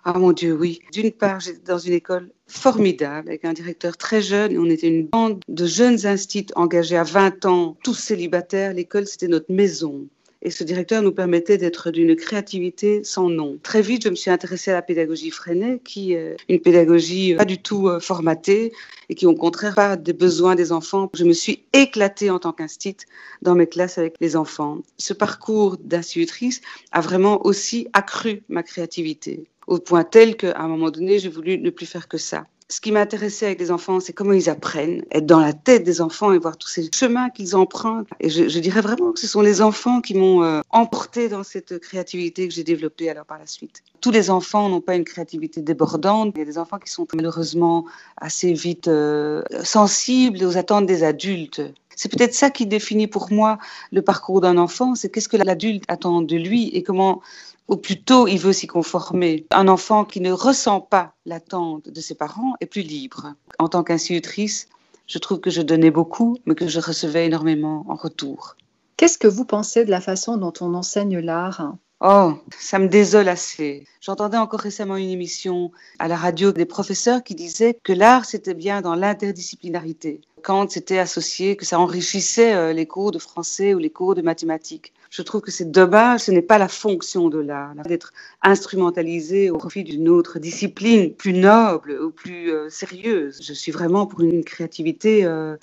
Ah 0.06 0.18
mon 0.18 0.32
Dieu, 0.32 0.54
oui. 0.54 0.80
D'une 0.94 1.12
part, 1.12 1.40
j'étais 1.40 1.72
dans 1.72 1.78
une 1.78 1.94
école 1.94 2.32
formidable 2.48 3.30
avec 3.30 3.46
un 3.46 3.54
directeur 3.54 3.98
très 3.98 4.22
jeune. 4.22 4.58
On 4.58 4.70
était 4.70 4.88
une 4.88 5.08
bande 5.08 5.44
de 5.48 5.66
jeunes 5.66 6.06
instituts 6.06 6.54
engagés 6.56 6.98
à 6.98 7.04
20 7.04 7.46
ans, 7.46 7.78
tous 7.84 7.96
célibataires. 7.96 8.74
L'école, 8.74 9.08
c'était 9.08 9.28
notre 9.28 9.52
maison. 9.52 10.08
Et 10.42 10.52
ce 10.52 10.64
directeur 10.64 11.02
nous 11.02 11.12
permettait 11.12 11.58
d'être 11.58 11.92
d'une 11.92 12.16
créativité 12.16 13.04
sans 13.04 13.30
nom. 13.30 13.60
Très 13.62 13.82
vite, 13.82 14.04
je 14.04 14.10
me 14.10 14.16
suis 14.16 14.32
intéressée 14.32 14.72
à 14.72 14.76
la 14.76 14.82
pédagogie 14.82 15.32
freinée, 15.32 15.82
qui 15.84 16.14
est 16.14 16.38
une 16.48 16.62
pédagogie 16.62 17.36
pas 17.36 17.44
du 17.44 17.62
tout 17.62 17.90
euh, 17.90 18.00
formatée 18.00 18.72
et 19.10 19.16
qui, 19.16 19.26
au 19.26 19.36
contraire, 19.36 19.76
pas 19.76 19.98
des 19.98 20.14
besoins 20.14 20.56
des 20.56 20.72
enfants. 20.72 21.10
Je 21.14 21.26
me 21.26 21.34
suis 21.34 21.66
éclatée 21.74 22.30
en 22.30 22.40
tant 22.40 22.54
qu'instite 22.54 23.06
dans 23.42 23.54
mes 23.54 23.68
classes 23.68 23.98
avec 23.98 24.16
les 24.22 24.38
enfants. 24.38 24.80
Ce 24.98 25.14
parcours 25.14 25.76
d'institutrice 25.78 26.62
a 26.94 27.02
vraiment 27.02 27.46
aussi 27.46 27.90
accru 27.92 28.42
ma 28.48 28.64
créativité, 28.64 29.44
au 29.68 29.78
point 29.80 30.06
tel 30.06 30.38
qu'à 30.38 30.58
un 30.58 30.70
moment 30.70 30.90
donné, 30.90 31.20
j'ai 31.20 31.30
voulu 31.30 31.58
ne 31.58 31.70
plus 31.70 31.86
faire 31.86 32.08
que 32.08 32.18
ça 32.18 32.46
ce 32.72 32.82
qui 32.82 32.92
m'intéressait 32.92 33.48
avec 33.48 33.60
les 33.60 33.72
enfants, 33.72 34.00
c'est 34.00 34.14
comment 34.14 34.34
ils 34.34 34.48
apprennent, 34.48 35.04
être 35.12 35.26
dans 35.26 35.40
la 35.40 35.54
tête 35.54 35.84
des 35.84 36.02
enfants 36.02 36.32
et 36.32 36.38
voir 36.38 36.56
tous 36.56 36.68
ces 36.68 36.88
chemins 36.94 37.32
qu'ils 37.32 37.56
empruntent. 37.56 38.08
Et 38.20 38.30
je, 38.30 38.60
dirais 38.60 38.82
vraiment 38.82 39.12
que 39.12 39.20
ce 39.20 39.28
sont 39.28 39.42
les 39.42 39.62
enfants 39.62 40.02
qui 40.02 40.14
m'ont 40.14 40.44
euh, 40.44 40.62
emporté 40.70 41.30
dans 41.30 41.44
cette 41.44 41.80
créativité 41.80 42.48
que 42.48 42.54
j'ai 42.54 42.64
développée 42.64 43.10
alors 43.10 43.26
par 43.26 43.40
la 43.40 43.48
suite. 43.48 43.82
Tous 44.02 44.12
les 44.12 44.30
enfants 44.30 44.70
n'ont 44.70 44.82
pas 44.82 44.96
une 44.96 45.04
créativité 45.04 45.62
débordante. 45.62 46.34
Il 46.36 46.40
y 46.40 46.42
a 46.44 46.46
des 46.46 46.60
enfants 46.60 46.78
qui 46.78 46.92
sont 46.92 47.08
malheureusement 47.16 47.86
assez 48.18 48.54
vite 48.54 48.88
euh, 48.88 49.42
sensibles 49.64 50.44
aux 50.44 50.56
attentes 50.56 50.86
des 50.86 51.04
adultes. 51.04 51.64
C'est 51.96 52.10
peut-être 52.10 52.36
ça 52.36 52.52
qui 52.52 52.68
définit 52.68 53.08
pour 53.08 53.32
moi 53.32 53.58
le 53.92 54.02
parcours 54.04 54.42
d'un 54.42 54.58
enfant, 54.58 54.96
c'est 54.96 55.10
qu'est-ce 55.10 55.28
que 55.28 55.36
l'adulte 55.36 55.84
attend 55.88 56.22
de 56.22 56.36
lui 56.38 56.70
et 56.70 56.84
comment 56.84 57.22
ou 57.70 57.78
plutôt 57.78 58.28
il 58.28 58.40
veut 58.40 58.54
s'y 58.54 58.68
conformer. 58.68 59.46
Un 59.52 59.68
enfant 59.68 60.04
qui 60.04 60.20
ne 60.20 60.32
ressent 60.32 60.82
pas 60.82 61.14
l'attente 61.26 61.90
de 61.90 62.02
ses 62.02 62.16
parents 62.16 62.56
est 62.60 62.66
plus 62.66 62.82
libre. 62.82 63.34
En 63.60 63.70
tant 63.70 63.84
qu'institutrice, 63.84 64.68
je 65.08 65.20
trouve 65.20 65.40
que 65.40 65.50
je 65.50 65.62
donnais 65.62 65.92
beaucoup, 65.92 66.38
mais 66.46 66.56
que 66.56 66.68
je 66.68 66.80
recevais 66.80 67.28
énormément 67.28 67.86
en 67.88 67.96
retour. 67.96 68.56
Qu'est-ce 68.98 69.18
que 69.18 69.28
vous 69.28 69.46
pensez 69.46 69.86
de 69.86 69.92
la 69.92 70.02
façon 70.02 70.38
dont 70.38 70.54
on 70.60 70.74
enseigne 70.74 71.20
l'art? 71.20 71.74
Oh, 72.02 72.34
ça 72.58 72.80
me 72.80 72.88
désole 72.88 73.28
assez. 73.28 73.86
J'entendais 74.00 74.38
encore 74.38 74.62
récemment 74.62 74.96
une 74.96 75.10
émission 75.10 75.72
à 76.00 76.08
la 76.08 76.16
radio 76.16 76.54
des 76.54 76.66
professeurs 76.66 77.24
qui 77.24 77.36
disaient 77.36 77.78
que 77.84 77.92
l'art, 77.92 78.24
c'était 78.24 78.54
bien 78.54 78.82
dans 78.82 78.96
l'interdisciplinarité. 78.96 80.22
Quand 80.42 80.72
c'était 80.72 81.00
associé, 81.00 81.58
que 81.58 81.66
ça 81.66 81.78
enrichissait 81.78 82.54
euh, 82.54 82.72
les 82.72 82.86
cours 82.86 83.12
de 83.12 83.20
français 83.20 83.74
ou 83.74 83.80
les 83.80 83.90
cours 83.90 84.16
de 84.16 84.22
mathématiques. 84.22 84.94
Je 85.10 85.24
trouve 85.24 85.42
que 85.42 85.50
c'est 85.50 85.72
dommage, 85.72 86.22
ce 86.22 86.32
n'est 86.32 86.44
pas 86.44 86.60
la 86.60 86.68
fonction 86.68 87.30
de 87.30 87.40
l'art, 87.40 87.74
d'être 87.86 88.14
instrumentalisé 88.44 89.50
au 89.50 89.58
profit 89.58 89.84
d'une 89.84 90.08
autre 90.08 90.38
discipline 90.38 91.14
plus 91.14 91.34
noble 91.34 92.00
ou 92.00 92.12
plus 92.12 92.52
euh, 92.52 92.70
sérieuse. 92.70 93.40
Je 93.42 93.54
suis 93.54 93.72
vraiment 93.72 94.06
pour 94.06 94.22
une 94.22 94.44
créativité 94.44 95.26
euh, 95.26 95.58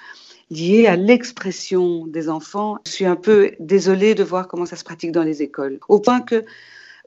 liée 0.51 0.87
à 0.89 0.97
l'expression 0.97 2.07
des 2.07 2.29
enfants. 2.29 2.79
Je 2.87 2.91
suis 2.91 3.07
un 3.07 3.15
peu 3.15 3.53
désolée 3.61 4.17
de 4.17 4.25
voir 4.25 4.49
comment 4.49 4.67
ça 4.67 4.75
se 4.75 4.85
pratique 4.85 5.13
dans 5.13 5.23
les 5.23 5.43
écoles. 5.43 5.79
Au 5.89 6.01
point 6.01 6.21
que 6.21 6.45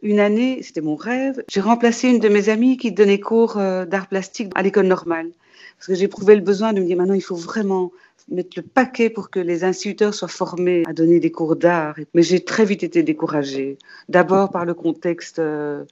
une 0.01 0.21
année, 0.21 0.61
c'était 0.63 0.79
mon 0.79 0.95
rêve, 0.95 1.43
j'ai 1.49 1.59
remplacé 1.59 2.07
une 2.07 2.19
de 2.19 2.29
mes 2.29 2.47
amies 2.47 2.77
qui 2.77 2.93
donnait 2.93 3.19
cours 3.19 3.57
euh, 3.57 3.85
d'art 3.85 4.07
plastique 4.07 4.49
à 4.55 4.61
l'école 4.61 4.87
normale. 4.87 5.29
Parce 5.77 5.87
que 5.87 5.95
j'éprouvais 5.95 6.35
le 6.35 6.41
besoin 6.41 6.71
de 6.71 6.79
me 6.79 6.85
dire 6.85 6.95
maintenant, 6.95 7.13
il 7.13 7.21
faut 7.21 7.35
vraiment 7.35 7.91
mettre 8.31 8.51
le 8.57 8.63
paquet 8.63 9.09
pour 9.09 9.29
que 9.29 9.39
les 9.39 9.63
instituteurs 9.63 10.13
soient 10.13 10.27
formés 10.27 10.83
à 10.87 10.93
donner 10.93 11.19
des 11.19 11.31
cours 11.31 11.55
d'art. 11.55 11.95
Mais 12.13 12.23
j'ai 12.23 12.43
très 12.43 12.65
vite 12.65 12.83
été 12.83 13.03
découragée. 13.03 13.77
D'abord 14.07 14.51
par 14.51 14.65
le 14.65 14.73
contexte 14.73 15.39
euh, 15.39 15.83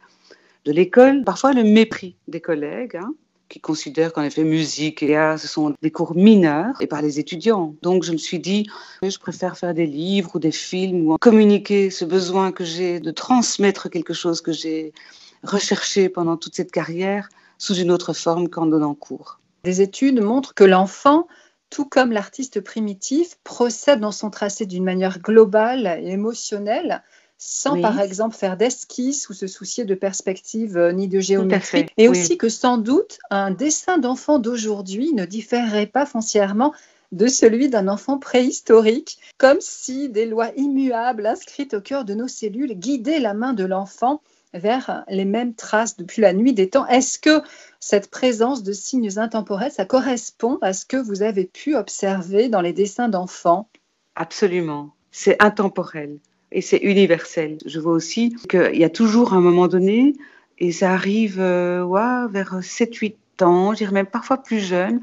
de 0.65 0.72
l'école, 0.72 1.24
parfois 1.24 1.53
le 1.53 1.63
mépris 1.63 2.15
des 2.27 2.41
collègues. 2.41 2.98
Hein 2.98 3.13
qui 3.50 3.60
considèrent 3.60 4.13
qu'en 4.13 4.24
effet 4.24 4.44
musique 4.44 5.01
et 5.03 5.15
art, 5.15 5.39
ce 5.39 5.48
sont 5.48 5.74
des 5.82 5.91
cours 5.91 6.15
mineurs, 6.15 6.75
et 6.82 6.88
par 6.88 7.01
les 7.01 7.20
étudiants. 7.20 7.75
Donc 7.82 8.03
je 8.03 8.12
me 8.12 8.17
suis 8.17 8.39
dit, 8.39 8.67
je 9.01 9.17
préfère 9.17 9.58
faire 9.58 9.74
des 9.74 9.86
livres 9.86 10.32
ou 10.36 10.39
des 10.39 10.51
films 10.51 11.08
ou 11.08 11.17
communiquer 11.17 11.89
ce 11.89 12.06
besoin 12.06 12.51
que 12.51 12.65
j'ai 12.65 13.00
de 13.00 13.12
transmettre 13.12 13.89
quelque 13.89 14.13
chose 14.13 14.41
que 14.41 14.51
j'ai 14.51 14.94
recherché 15.44 16.10
pendant 16.10 16.38
toute 16.38 16.56
cette 16.56 16.72
carrière 16.72 17.29
sous 17.58 17.75
une 17.75 17.91
autre 17.91 18.13
forme 18.13 18.50
qu'en 18.50 18.65
donnant 18.65 18.96
cours. 18.96 19.39
Des 19.63 19.82
études 19.82 20.22
montrent 20.22 20.53
que 20.53 20.63
l'enfant 20.63 21.27
tout 21.69 21.86
comme 21.86 22.12
l'artiste 22.12 22.62
primitif, 22.62 23.38
procède 23.43 24.00
dans 24.00 24.12
son 24.12 24.29
tracé 24.29 24.65
d'une 24.65 24.83
manière 24.83 25.19
globale 25.19 26.00
et 26.01 26.12
émotionnelle, 26.12 27.03
sans 27.38 27.79
par 27.81 28.00
exemple 28.00 28.36
faire 28.36 28.57
d'esquisse 28.57 29.29
ou 29.29 29.33
se 29.33 29.47
soucier 29.47 29.86
de 29.86 29.93
perspective 29.93 30.77
euh, 30.77 30.91
ni 30.91 31.07
de 31.07 31.19
géométrie. 31.19 31.86
Et 31.97 32.07
aussi 32.07 32.38
que 32.38 32.50
sans 32.50 32.77
doute, 32.77 33.19
un 33.29 33.51
dessin 33.51 33.97
d'enfant 33.97 34.39
d'aujourd'hui 34.39 35.13
ne 35.13 35.25
différerait 35.25 35.86
pas 35.86 36.05
foncièrement 36.05 36.74
de 37.12 37.27
celui 37.27 37.69
d'un 37.69 37.88
enfant 37.88 38.17
préhistorique, 38.17 39.19
comme 39.38 39.59
si 39.62 40.09
des 40.09 40.25
lois 40.25 40.51
immuables 40.57 41.25
inscrites 41.25 41.74
au 41.74 41.81
cœur 41.81 42.05
de 42.05 42.13
nos 42.13 42.27
cellules 42.27 42.74
guidaient 42.74 43.19
la 43.19 43.33
main 43.33 43.53
de 43.53 43.63
l'enfant 43.63 44.21
vers 44.57 45.03
les 45.09 45.25
mêmes 45.25 45.53
traces 45.53 45.97
depuis 45.97 46.21
la 46.21 46.33
nuit 46.33 46.53
des 46.53 46.69
temps. 46.69 46.87
Est-ce 46.87 47.19
que 47.19 47.41
cette 47.79 48.09
présence 48.09 48.63
de 48.63 48.73
signes 48.73 49.17
intemporels, 49.17 49.71
ça 49.71 49.85
correspond 49.85 50.57
à 50.61 50.73
ce 50.73 50.85
que 50.85 50.97
vous 50.97 51.21
avez 51.21 51.45
pu 51.45 51.75
observer 51.75 52.49
dans 52.49 52.61
les 52.61 52.73
dessins 52.73 53.09
d'enfants? 53.09 53.69
Absolument. 54.15 54.93
C'est 55.11 55.41
intemporel 55.41 56.19
et 56.51 56.61
c'est 56.61 56.77
universel. 56.77 57.57
Je 57.65 57.79
vois 57.79 57.93
aussi 57.93 58.35
qu'il 58.49 58.77
y 58.77 58.83
a 58.83 58.89
toujours 58.89 59.33
un 59.33 59.41
moment 59.41 59.67
donné, 59.67 60.13
et 60.59 60.71
ça 60.71 60.91
arrive 60.93 61.39
euh, 61.39 61.85
vers 62.29 62.59
7-8 62.59 63.15
ans, 63.41 63.73
je 63.73 63.77
dirais 63.77 63.91
même 63.91 64.07
parfois 64.07 64.37
plus 64.37 64.59
jeune, 64.59 65.01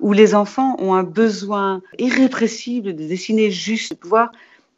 où 0.00 0.12
les 0.12 0.34
enfants 0.34 0.76
ont 0.78 0.94
un 0.94 1.02
besoin 1.02 1.82
irrépressible 1.98 2.94
de 2.94 3.06
dessiner 3.06 3.50
juste, 3.50 3.92
de 3.92 3.96
pouvoir 3.96 4.32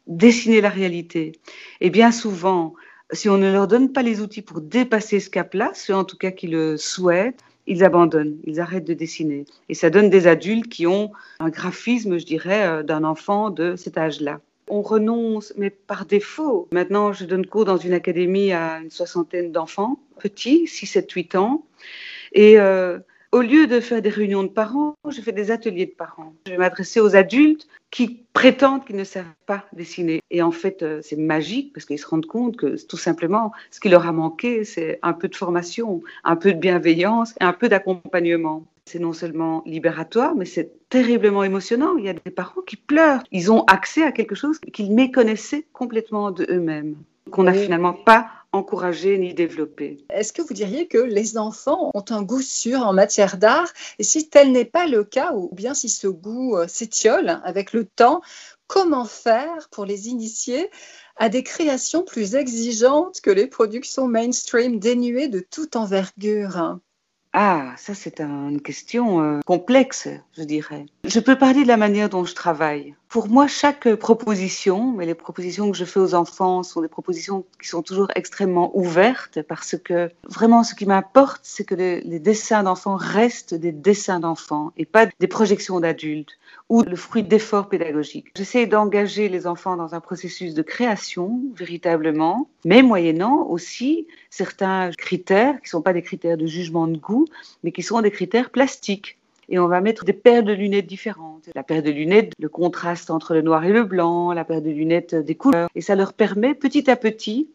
dessiner 0.07 0.61
la 0.61 0.69
réalité. 0.69 1.33
Et 1.81 1.91
bien 1.91 2.13
souvent, 2.13 2.75
si 3.13 3.29
on 3.29 3.37
ne 3.37 3.53
leur 3.53 3.69
donne 3.69 3.93
pas 3.93 4.03
les 4.03 4.21
outils 4.21 4.43
pour 4.43 4.61
dépasser 4.61 5.21
ce 5.21 5.31
cap-là, 5.31 5.73
ceux 5.75 5.95
en 5.95 6.05
tout 6.05 6.17
cas 6.17 6.31
qui 6.31 6.47
le 6.47 6.77
souhaitent, 6.77 7.41
ils 7.67 7.85
abandonnent, 7.85 8.39
ils 8.45 8.61
arrêtent 8.61 8.87
de 8.87 8.95
dessiner. 8.95 9.47
Et 9.69 9.75
ça 9.75 9.91
donne 9.91 10.11
des 10.11 10.27
adultes 10.27 10.69
qui 10.69 10.87
ont 10.87 11.13
un 11.41 11.49
graphisme, 11.49 12.19
je 12.19 12.27
dirais, 12.27 12.67
euh, 12.67 12.83
d'un 12.83 13.05
enfant 13.05 13.51
de 13.51 13.77
cet 13.77 13.97
âge-là. 13.97 14.41
On 14.69 14.83
renonce, 14.83 15.53
mais 15.57 15.71
par 15.71 16.07
défaut. 16.07 16.69
Maintenant, 16.73 17.13
je 17.13 17.25
donne 17.25 17.47
cours 17.47 17.65
dans 17.65 17.77
une 17.77 17.93
académie 17.93 18.53
à 18.53 18.79
une 18.79 18.91
soixantaine 18.91 19.53
d'enfants, 19.53 19.99
petits, 20.19 20.67
6, 20.67 20.87
7, 20.87 21.11
8 21.11 21.35
ans. 21.37 21.65
Et 22.33 22.59
euh, 22.59 22.99
au 23.35 23.43
lieu 23.43 23.67
de 23.67 23.81
faire 23.81 24.01
des 24.01 24.11
réunions 24.11 24.45
de 24.45 24.49
parents, 24.49 24.95
je 25.09 25.21
fais 25.21 25.33
des 25.33 25.51
ateliers 25.51 25.87
de 25.87 25.91
parents. 25.91 26.33
Je 26.47 26.53
vais 26.53 26.57
m'adresser 26.57 27.01
aux 27.01 27.17
adultes 27.17 27.67
qui 27.91 28.23
prétendent 28.33 28.85
qu'ils 28.85 28.95
ne 28.95 29.03
savent 29.03 29.25
pas 29.47 29.65
dessiner. 29.73 30.21
Et 30.31 30.41
en 30.41 30.53
fait, 30.53 30.85
euh, 30.85 31.01
c'est 31.03 31.17
magique 31.17 31.73
parce 31.73 31.85
qu'ils 31.85 31.99
se 31.99 32.07
rendent 32.07 32.27
compte 32.27 32.57
que 32.57 32.77
tout 32.87 32.97
simplement, 32.97 33.51
ce 33.73 33.81
qui 33.81 33.89
leur 33.89 34.07
a 34.07 34.13
manqué, 34.13 34.63
c'est 34.63 35.01
un 35.03 35.13
peu 35.13 35.27
de 35.27 35.35
formation, 35.35 36.01
un 36.23 36.37
peu 36.37 36.53
de 36.53 36.61
bienveillance 36.61 37.35
et 37.41 37.45
un 37.45 37.53
peu 37.53 37.69
d'accompagnement. 37.69 38.63
C'est 38.87 39.01
non 39.01 39.13
seulement 39.13 39.65
libératoire, 39.67 40.37
mais 40.37 40.45
c'est 40.45 40.71
terriblement 40.89 41.43
émotionnant. 41.43 41.97
Il 41.97 42.05
y 42.05 42.09
a 42.09 42.13
des 42.13 42.31
parents 42.31 42.63
qui 42.63 42.77
pleurent. 42.77 43.25
Ils 43.33 43.51
ont 43.51 43.65
accès 43.65 44.05
à 44.05 44.13
quelque 44.13 44.37
chose 44.37 44.61
qu'ils 44.73 44.95
méconnaissaient 44.95 45.67
complètement 45.73 46.31
de 46.31 46.47
eux-mêmes, 46.49 46.95
qu'on 47.33 47.43
n'a 47.43 47.53
finalement 47.53 47.95
pas 47.95 48.29
encourager 48.55 49.19
ni 49.19 49.35
développer. 49.35 49.99
Est-ce 50.11 50.33
que 50.33 50.43
vous 50.43 50.55
diriez 50.55 50.87
que 50.87 50.99
les 50.99 51.37
enfants 51.37 51.91
ont 51.93 52.05
un 52.11 52.23
goût 52.23 52.43
sûr 52.43 52.81
en 52.87 52.93
matière 52.93 53.37
d'art? 53.37 53.73
Et 53.99 54.05
si 54.05 54.29
tel 54.29 54.53
n'est 54.53 54.65
pas 54.65 54.87
le 54.87 55.05
cas, 55.05 55.33
ou 55.35 55.51
bien 55.53 55.75
si 55.75 55.89
ce 55.89 56.07
goût 56.07 56.57
euh, 56.57 56.69
s'étiole 56.69 57.41
avec 57.45 57.73
le 57.73 57.85
temps, 57.85 58.23
comment 58.67 59.05
faire 59.05 59.69
pour 59.71 59.85
les 59.85 60.09
initier 60.09 60.71
à 61.17 61.29
des 61.29 61.43
créations 61.43 62.03
plus 62.03 62.35
exigeantes 62.35 63.21
que 63.21 63.31
les 63.31 63.47
productions 63.47 64.09
mainstream 64.09 64.79
dénuées 64.79 65.29
de 65.29 65.41
toute 65.41 65.77
envergure? 65.77 66.79
Ah, 67.33 67.75
ça 67.77 67.95
c'est 67.95 68.21
une 68.21 68.63
question 68.63 69.21
euh, 69.21 69.41
complexe, 69.45 70.09
je 70.37 70.45
dirais. 70.45 70.87
Je 71.05 71.19
peux 71.19 71.37
parler 71.37 71.65
de 71.65 71.69
la 71.69 71.77
manière 71.77 72.09
dont 72.09 72.25
je 72.25 72.35
travaille. 72.35 72.95
Pour 73.15 73.29
moi, 73.29 73.47
chaque 73.47 73.95
proposition, 73.95 74.91
mais 74.91 75.07
les 75.07 75.15
propositions 75.15 75.71
que 75.71 75.77
je 75.77 75.85
fais 75.85 76.01
aux 76.01 76.17
enfants 76.17 76.65
sont 76.65 76.83
des 76.83 76.89
propositions 76.89 77.45
qui 77.63 77.69
sont 77.69 77.81
toujours 77.81 78.09
extrêmement 78.17 78.77
ouvertes 78.77 79.41
parce 79.43 79.77
que 79.79 80.11
vraiment 80.29 80.65
ce 80.65 80.75
qui 80.75 80.85
m'importe, 80.85 81.39
c'est 81.45 81.63
que 81.63 81.77
les, 81.77 82.01
les 82.01 82.19
dessins 82.19 82.65
d'enfants 82.65 82.97
restent 82.97 83.55
des 83.55 83.71
dessins 83.71 84.19
d'enfants 84.19 84.73
et 84.77 84.85
pas 84.85 85.07
des 85.21 85.29
projections 85.29 85.79
d'adultes 85.79 86.41
ou 86.69 86.83
le 86.83 86.97
fruit 86.97 87.23
d'efforts 87.23 87.69
pédagogiques. 87.69 88.33
J'essaie 88.37 88.67
d'engager 88.67 89.29
les 89.29 89.47
enfants 89.47 89.77
dans 89.77 89.95
un 89.95 90.01
processus 90.01 90.53
de 90.53 90.63
création 90.63 91.41
véritablement, 91.55 92.49
mais 92.65 92.83
moyennant 92.83 93.47
aussi 93.47 94.09
certains 94.29 94.91
critères 94.91 95.55
qui 95.59 95.67
ne 95.67 95.69
sont 95.69 95.83
pas 95.83 95.93
des 95.93 96.03
critères 96.03 96.37
de 96.37 96.47
jugement 96.47 96.89
de 96.89 96.97
goût, 96.97 97.27
mais 97.63 97.71
qui 97.71 97.85
sont 97.85 98.01
des 98.01 98.11
critères 98.11 98.51
plastiques. 98.51 99.19
Et 99.49 99.59
on 99.59 99.69
va 99.69 99.81
mettre 99.81 100.05
des 100.05 100.13
paires 100.13 100.43
de 100.43 100.53
lunettes 100.53 100.87
différentes. 100.87 101.49
La 101.55 101.63
paire 101.63 101.83
de 101.83 101.91
lunettes, 101.91 102.33
le 102.39 102.49
contraste 102.49 103.11
entre 103.11 103.35
le 103.35 103.43
noir 103.43 103.65
et 103.65 103.73
le 103.73 103.85
blanc, 103.85 104.33
la 104.33 104.45
paire 104.45 104.63
de 104.63 104.71
lunettes 104.71 105.15
des 105.15 105.35
couleurs. 105.35 105.69
Et 105.75 105.81
ça 105.81 105.95
leur 105.95 106.13
permet 106.13 106.55
petit 106.55 106.91
à 106.91 106.97
petit 106.97 107.49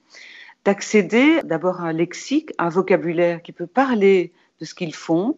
d'accéder 0.66 1.42
d'abord 1.44 1.82
à 1.82 1.86
un 1.86 1.94
lexique, 1.94 2.52
un 2.58 2.70
vocabulaire 2.70 3.42
qui 3.42 3.52
peut 3.52 3.68
parler 3.68 4.34
de 4.60 4.66
ce 4.66 4.76
qu'ils 4.76 4.94
font, 4.94 5.38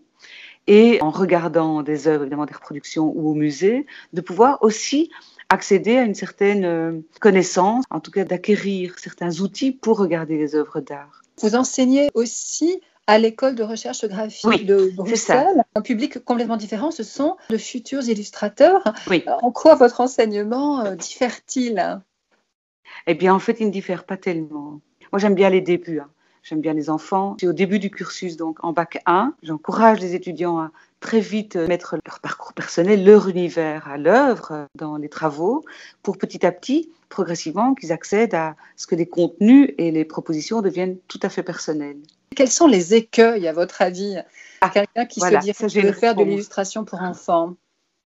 et 0.68 1.02
en 1.02 1.10
regardant 1.10 1.84
des 1.84 2.08
œuvres, 2.08 2.24
évidemment 2.24 2.46
des 2.46 2.54
reproductions 2.54 3.12
ou 3.16 3.30
au 3.30 3.34
musée, 3.34 3.86
de 4.14 4.22
pouvoir 4.22 4.60
aussi 4.62 5.10
accéder 5.50 5.98
à 5.98 6.04
une 6.04 6.16
certaine 6.16 6.66
euh, 6.66 7.00
connaissance, 7.20 7.84
en 7.90 8.00
tout 8.00 8.12
cas 8.12 8.24
d'acquérir 8.24 8.98
certains 9.00 9.42
outils 9.42 9.72
pour 9.72 9.98
regarder 9.98 10.38
les 10.38 10.56
œuvres 10.56 10.80
d'art. 10.80 11.22
Vous 11.42 11.56
enseignez 11.56 12.10
aussi 12.14 12.82
à 13.12 13.18
l'école 13.18 13.56
de 13.56 13.64
recherche 13.64 14.06
graphique 14.06 14.66
de 14.66 14.90
Bruxelles. 14.96 15.66
Un 15.76 15.82
public 15.82 16.24
complètement 16.24 16.56
différent, 16.56 16.92
ce 16.92 17.04
sont 17.04 17.36
de 17.50 17.58
futurs 17.58 18.08
illustrateurs. 18.08 18.82
Oui. 19.10 19.26
En 19.42 19.52
quoi 19.52 19.76
votre 19.76 20.00
enseignement 20.00 20.86
euh, 20.86 20.96
diffère-t-il? 20.96 22.00
Eh 23.08 23.14
bien, 23.14 23.34
en 23.34 23.40
fait, 23.40 23.58
il 23.60 23.66
ne 23.66 23.72
diffère 23.72 24.06
pas 24.06 24.16
tellement. 24.16 24.80
Moi, 25.12 25.20
j'aime 25.20 25.36
bien 25.36 25.50
les 25.50 25.60
débuts. 25.60 26.00
Hein. 26.00 26.10
J'aime 26.42 26.62
bien 26.62 26.74
les 26.74 26.90
enfants. 26.90 27.36
C'est 27.38 27.48
au 27.48 27.54
début 27.54 27.80
du 27.80 27.92
cursus, 27.92 28.38
donc 28.38 28.64
en 28.64 28.72
bac 28.72 29.02
1. 29.06 29.34
J'encourage 29.44 30.00
les 30.00 30.16
étudiants 30.16 30.60
à 30.60 30.72
très 31.02 31.20
vite 31.20 31.58
mettre 31.58 31.98
leur 32.06 32.22
parcours 32.22 32.54
personnel, 32.54 33.04
leur 33.04 33.28
univers 33.28 33.90
à 33.90 33.98
l'œuvre 33.98 34.68
dans 34.76 34.96
les 34.96 35.10
travaux, 35.10 35.66
pour 36.02 36.18
petit 36.18 36.46
à 36.46 36.52
petit, 36.54 36.90
progressivement, 37.10 37.74
qu'ils 37.76 37.92
accèdent 37.92 38.36
à 38.36 38.56
ce 38.78 38.88
que 38.88 38.96
les 38.96 39.06
contenus 39.06 39.72
et 39.78 39.92
les 39.92 40.06
propositions 40.06 40.62
deviennent 40.62 40.98
tout 41.10 41.20
à 41.24 41.28
fait 41.30 41.44
personnels. 41.44 41.98
Quels 42.36 42.50
sont 42.50 42.68
les 42.68 42.94
écueils, 42.94 43.48
à 43.48 43.54
votre 43.54 43.82
avis, 43.82 44.18
à 44.62 44.70
quelqu'un 44.70 45.06
qui 45.06 45.20
se 45.20 45.40
dit 45.42 45.82
veut 45.82 45.92
faire 45.92 46.16
de 46.16 46.24
l'illustration 46.24 46.86
pour 46.86 47.02
enfants? 47.02 47.56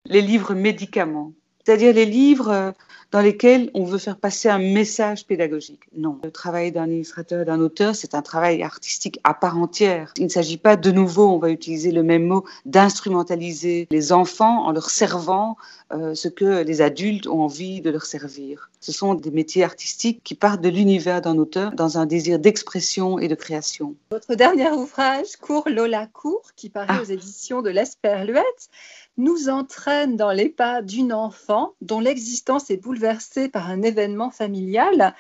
Les 0.05 0.22
livres 0.22 0.53
médicaments, 0.53 1.34
c'est-à-dire 1.65 1.93
les 1.93 2.05
livres 2.05 2.74
dans 3.12 3.22
lesquels 3.22 3.72
on 3.74 3.86
veut 3.86 3.98
faire 3.98 4.17
passer 4.17 4.50
un 4.50 4.60
message 4.60 5.25
pédagogique. 5.25 5.84
Non, 5.95 6.19
le 6.24 6.31
travail 6.31 6.72
d'un 6.72 6.89
illustrateur 6.89 7.41
et 7.41 7.45
d'un 7.45 7.60
auteur, 7.60 7.95
c'est 7.95 8.13
un 8.13 8.22
travail 8.22 8.62
artistique 8.62 9.19
à 9.24 9.34
part 9.34 9.57
entière. 9.57 10.12
Il 10.17 10.25
ne 10.25 10.29
s'agit 10.29 10.57
pas 10.57 10.75
de 10.75 10.91
nouveau, 10.91 11.29
on 11.29 11.38
va 11.38 11.50
utiliser 11.50 11.91
le 11.91 12.03
même 12.03 12.25
mot, 12.25 12.43
d'instrumentaliser 12.65 13.88
les 13.89 14.12
enfants 14.12 14.65
en 14.65 14.72
leur 14.72 14.89
servant 14.89 15.55
euh, 15.93 16.13
ce 16.15 16.27
que 16.27 16.63
les 16.63 16.81
adultes 16.81 17.27
ont 17.27 17.41
envie 17.41 17.79
de 17.79 17.89
leur 17.89 18.05
servir. 18.05 18.69
Ce 18.81 18.91
sont 18.91 19.13
des 19.13 19.31
métiers 19.31 19.63
artistiques 19.63 20.22
qui 20.24 20.36
partent 20.36 20.62
de 20.62 20.69
l'univers 20.69 21.22
d'un 21.22 21.38
auteur 21.38 21.72
dans 21.72 21.98
un 21.98 22.05
désir 22.05 22.38
d'expression 22.38 23.17
et 23.17 23.27
de 23.27 23.36
création. 23.36 23.95
Votre 24.12 24.36
dernier 24.36 24.69
ouvrage, 24.72 25.38
Cours 25.39 25.69
Lola 25.69 26.07
Cours, 26.07 26.51
qui 26.55 26.69
paraît 26.69 26.88
ah. 26.89 27.01
aux 27.01 27.05
éditions 27.05 27.62
de 27.62 27.69
l'Esperluette, 27.69 28.69
nous 29.17 29.50
entraîne 29.50 30.17
dans 30.17 30.31
les 30.31 30.50
pas 30.50 30.81
d'une 30.81 31.13
enfant 31.13 31.74
dont 31.81 32.00
l'existence 32.00 32.69
est 32.69 32.77
bouleversée 32.77 33.50
par 33.50 33.69
un 33.69 33.81
événement 33.81 34.31
familial. 34.31 35.15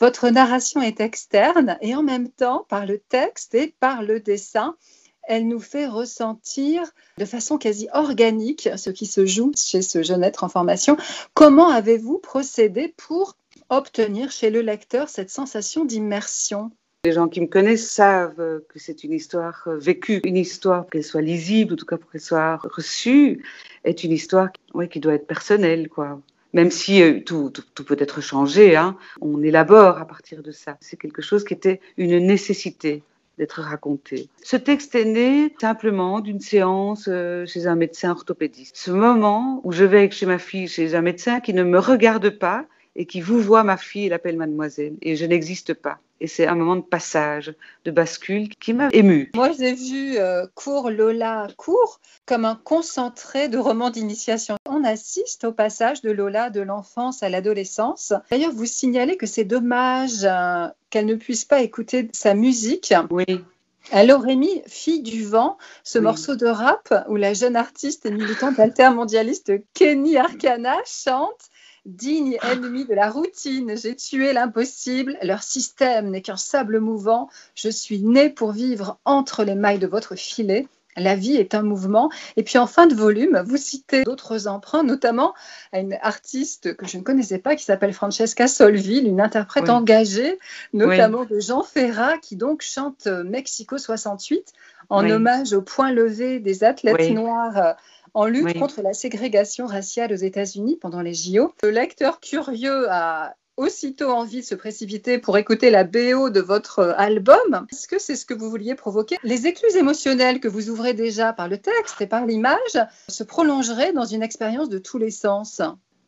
Votre 0.00 0.28
narration 0.28 0.82
est 0.82 1.00
externe 1.00 1.78
et 1.80 1.94
en 1.94 2.02
même 2.02 2.28
temps, 2.28 2.66
par 2.68 2.86
le 2.86 2.98
texte 2.98 3.54
et 3.54 3.74
par 3.80 4.02
le 4.02 4.20
dessin, 4.20 4.76
elle 5.22 5.46
nous 5.46 5.60
fait 5.60 5.86
ressentir 5.86 6.82
de 7.18 7.24
façon 7.24 7.58
quasi 7.58 7.86
organique 7.92 8.70
ce 8.76 8.90
qui 8.90 9.06
se 9.06 9.26
joue 9.26 9.52
chez 9.56 9.82
ce 9.82 10.02
jeune 10.02 10.24
être 10.24 10.42
en 10.42 10.48
formation. 10.48 10.96
Comment 11.34 11.68
avez-vous 11.68 12.18
procédé 12.18 12.94
pour 12.96 13.36
obtenir 13.68 14.30
chez 14.30 14.50
le 14.50 14.62
lecteur 14.62 15.10
cette 15.10 15.30
sensation 15.30 15.84
d'immersion? 15.84 16.70
Les 17.04 17.12
gens 17.12 17.28
qui 17.28 17.40
me 17.40 17.46
connaissent 17.46 17.88
savent 17.88 18.60
que 18.68 18.78
c'est 18.78 19.04
une 19.04 19.12
histoire 19.12 19.62
euh, 19.68 19.78
vécue, 19.78 20.20
une 20.24 20.36
histoire, 20.36 20.84
qu'elle 20.90 21.04
soit 21.04 21.22
lisible, 21.22 21.74
en 21.74 21.76
tout 21.76 21.86
cas 21.86 21.96
pour 21.96 22.10
qu'elle 22.10 22.20
soit 22.20 22.56
reçue, 22.56 23.44
est 23.84 24.02
une 24.02 24.10
histoire 24.10 24.48
qui 24.90 24.98
doit 24.98 25.14
être 25.14 25.26
personnelle. 25.28 25.88
Quoi. 25.88 26.20
Même 26.54 26.72
si 26.72 27.00
euh, 27.00 27.20
tout, 27.20 27.52
peut 27.86 27.96
être 28.00 28.20
changé, 28.20 28.74
hein, 28.74 28.96
on 29.20 29.42
élabore 29.44 29.98
à 29.98 30.06
partir 30.06 30.42
de 30.42 30.50
ça. 30.50 30.76
C'est 30.80 30.96
quelque 30.96 31.22
chose 31.22 31.44
qui 31.44 31.54
était 31.54 31.80
une 31.98 32.18
nécessité 32.18 33.04
d'être 33.38 33.62
raconté. 33.62 34.28
Ce 34.42 34.56
texte 34.56 34.96
est 34.96 35.04
né 35.04 35.54
simplement 35.60 36.18
d'une 36.18 36.40
séance 36.40 37.04
euh, 37.06 37.46
chez 37.46 37.68
un 37.68 37.76
médecin 37.76 38.10
orthopédiste. 38.10 38.76
Ce 38.76 38.90
moment 38.90 39.60
où 39.62 39.70
je 39.70 39.84
vais 39.84 40.10
chez 40.10 40.26
ma 40.26 40.38
fille 40.38 40.66
chez 40.66 40.96
un 40.96 41.02
médecin 41.02 41.38
qui 41.38 41.54
ne 41.54 41.62
me 41.62 41.78
regarde 41.78 42.30
pas 42.30 42.66
et 42.98 43.06
qui 43.06 43.22
vous 43.22 43.40
voit 43.40 43.62
ma 43.62 43.78
fille 43.78 44.06
et 44.06 44.08
l'appelle 44.10 44.36
mademoiselle 44.36 44.96
et 45.00 45.16
je 45.16 45.24
n'existe 45.24 45.72
pas. 45.72 45.98
Et 46.20 46.26
c'est 46.26 46.48
un 46.48 46.56
moment 46.56 46.74
de 46.74 46.82
passage, 46.82 47.54
de 47.84 47.92
bascule 47.92 48.48
qui 48.56 48.72
m'a 48.72 48.88
émue. 48.92 49.30
Moi, 49.34 49.52
j'ai 49.56 49.72
vu 49.72 50.18
euh, 50.18 50.46
Cours 50.56 50.90
Lola 50.90 51.46
Cours 51.56 52.00
comme 52.26 52.44
un 52.44 52.56
concentré 52.56 53.48
de 53.48 53.56
roman 53.56 53.90
d'initiation. 53.90 54.56
On 54.68 54.82
assiste 54.82 55.44
au 55.44 55.52
passage 55.52 56.02
de 56.02 56.10
Lola 56.10 56.50
de 56.50 56.60
l'enfance 56.60 57.22
à 57.22 57.28
l'adolescence. 57.28 58.12
D'ailleurs, 58.32 58.52
vous 58.52 58.66
signalez 58.66 59.16
que 59.16 59.26
c'est 59.26 59.44
dommage 59.44 60.24
euh, 60.24 60.66
qu'elle 60.90 61.06
ne 61.06 61.14
puisse 61.14 61.44
pas 61.44 61.62
écouter 61.62 62.10
sa 62.12 62.34
musique. 62.34 62.92
Oui. 63.10 63.44
Elle 63.92 64.10
aurait 64.10 64.36
mis 64.36 64.60
Fille 64.66 65.02
du 65.02 65.24
vent, 65.24 65.56
ce 65.84 65.98
morceau 65.98 66.34
de 66.34 66.46
rap 66.46 66.92
où 67.08 67.16
la 67.16 67.32
jeune 67.32 67.56
artiste 67.56 68.04
et 68.04 68.10
militante 68.10 68.58
altermondialiste 68.58 69.52
Kenny 69.72 70.18
Arcana 70.18 70.76
chante 70.84 71.48
digne 71.86 72.38
ennemi 72.42 72.84
de 72.84 72.94
la 72.94 73.10
routine. 73.10 73.76
J'ai 73.76 73.96
tué 73.96 74.32
l'impossible. 74.32 75.18
Leur 75.22 75.42
système 75.42 76.10
n'est 76.10 76.22
qu'un 76.22 76.36
sable 76.36 76.80
mouvant. 76.80 77.28
Je 77.54 77.68
suis 77.68 78.00
né 78.00 78.28
pour 78.30 78.52
vivre 78.52 78.98
entre 79.04 79.44
les 79.44 79.54
mailles 79.54 79.78
de 79.78 79.86
votre 79.86 80.14
filet. 80.16 80.66
La 80.96 81.14
vie 81.14 81.36
est 81.36 81.54
un 81.54 81.62
mouvement. 81.62 82.10
Et 82.36 82.42
puis 82.42 82.58
en 82.58 82.66
fin 82.66 82.86
de 82.86 82.94
volume, 82.94 83.42
vous 83.46 83.56
citez 83.56 84.02
d'autres 84.02 84.48
emprunts, 84.48 84.82
notamment 84.82 85.32
à 85.72 85.78
une 85.78 85.96
artiste 86.02 86.76
que 86.76 86.86
je 86.86 86.98
ne 86.98 87.02
connaissais 87.02 87.38
pas 87.38 87.54
qui 87.56 87.64
s'appelle 87.64 87.92
Francesca 87.92 88.48
Solville, 88.48 89.06
une 89.06 89.20
interprète 89.20 89.68
engagée, 89.68 90.38
notamment 90.72 91.24
de 91.24 91.38
Jean 91.38 91.62
Ferrat, 91.62 92.18
qui 92.18 92.36
donc 92.36 92.62
chante 92.62 93.06
Mexico 93.06 93.78
68 93.78 94.52
en 94.88 95.08
hommage 95.08 95.52
au 95.52 95.62
point 95.62 95.92
levé 95.92 96.40
des 96.40 96.64
athlètes 96.64 97.10
noirs 97.10 97.76
en 98.14 98.26
lutte 98.26 98.58
contre 98.58 98.82
la 98.82 98.92
ségrégation 98.92 99.66
raciale 99.66 100.12
aux 100.12 100.16
États-Unis 100.16 100.78
pendant 100.80 101.02
les 101.02 101.14
JO. 101.14 101.52
Le 101.62 101.70
lecteur 101.70 102.20
curieux 102.20 102.90
a 102.90 103.34
aussitôt 103.56 104.10
envie 104.10 104.40
de 104.40 104.46
se 104.46 104.54
précipiter 104.54 105.18
pour 105.18 105.36
écouter 105.36 105.70
la 105.70 105.84
BO 105.84 106.30
de 106.30 106.40
votre 106.40 106.94
album. 106.96 107.66
Est-ce 107.72 107.88
que 107.88 107.98
c'est 107.98 108.14
ce 108.14 108.24
que 108.24 108.34
vous 108.34 108.48
vouliez 108.48 108.76
provoquer? 108.76 109.16
Les 109.24 109.46
écluses 109.46 109.76
émotionnelles 109.76 110.40
que 110.40 110.48
vous 110.48 110.70
ouvrez 110.70 110.94
déjà 110.94 111.32
par 111.32 111.48
le 111.48 111.58
texte 111.58 112.00
et 112.00 112.06
par 112.06 112.24
l'image 112.24 112.78
se 113.08 113.24
prolongeraient 113.24 113.92
dans 113.92 114.04
une 114.04 114.22
expérience 114.22 114.68
de 114.68 114.78
tous 114.78 114.98
les 114.98 115.10
sens 115.10 115.60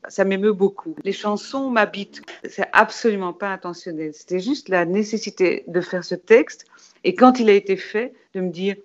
ça 0.09 0.25
m'émeut 0.25 0.53
beaucoup. 0.53 0.97
Les 1.05 1.13
chansons 1.13 1.69
m'habitent. 1.69 2.23
C'est 2.49 2.69
absolument 2.73 3.35
pas 3.35 3.49
intentionnel. 3.49 4.13
C'était 4.15 4.41
juste 4.41 4.69
la 4.69 4.87
nécessité 4.87 5.65
de 5.67 5.81
faire 5.81 6.05
ce 6.05 6.15
texte 6.15 6.65
et 7.05 7.15
quand 7.15 7.41
il 7.41 7.49
a 7.49 7.55
été 7.55 7.77
fait, 7.77 8.13
de 8.35 8.41
me 8.41 8.51
dire, 8.51 8.77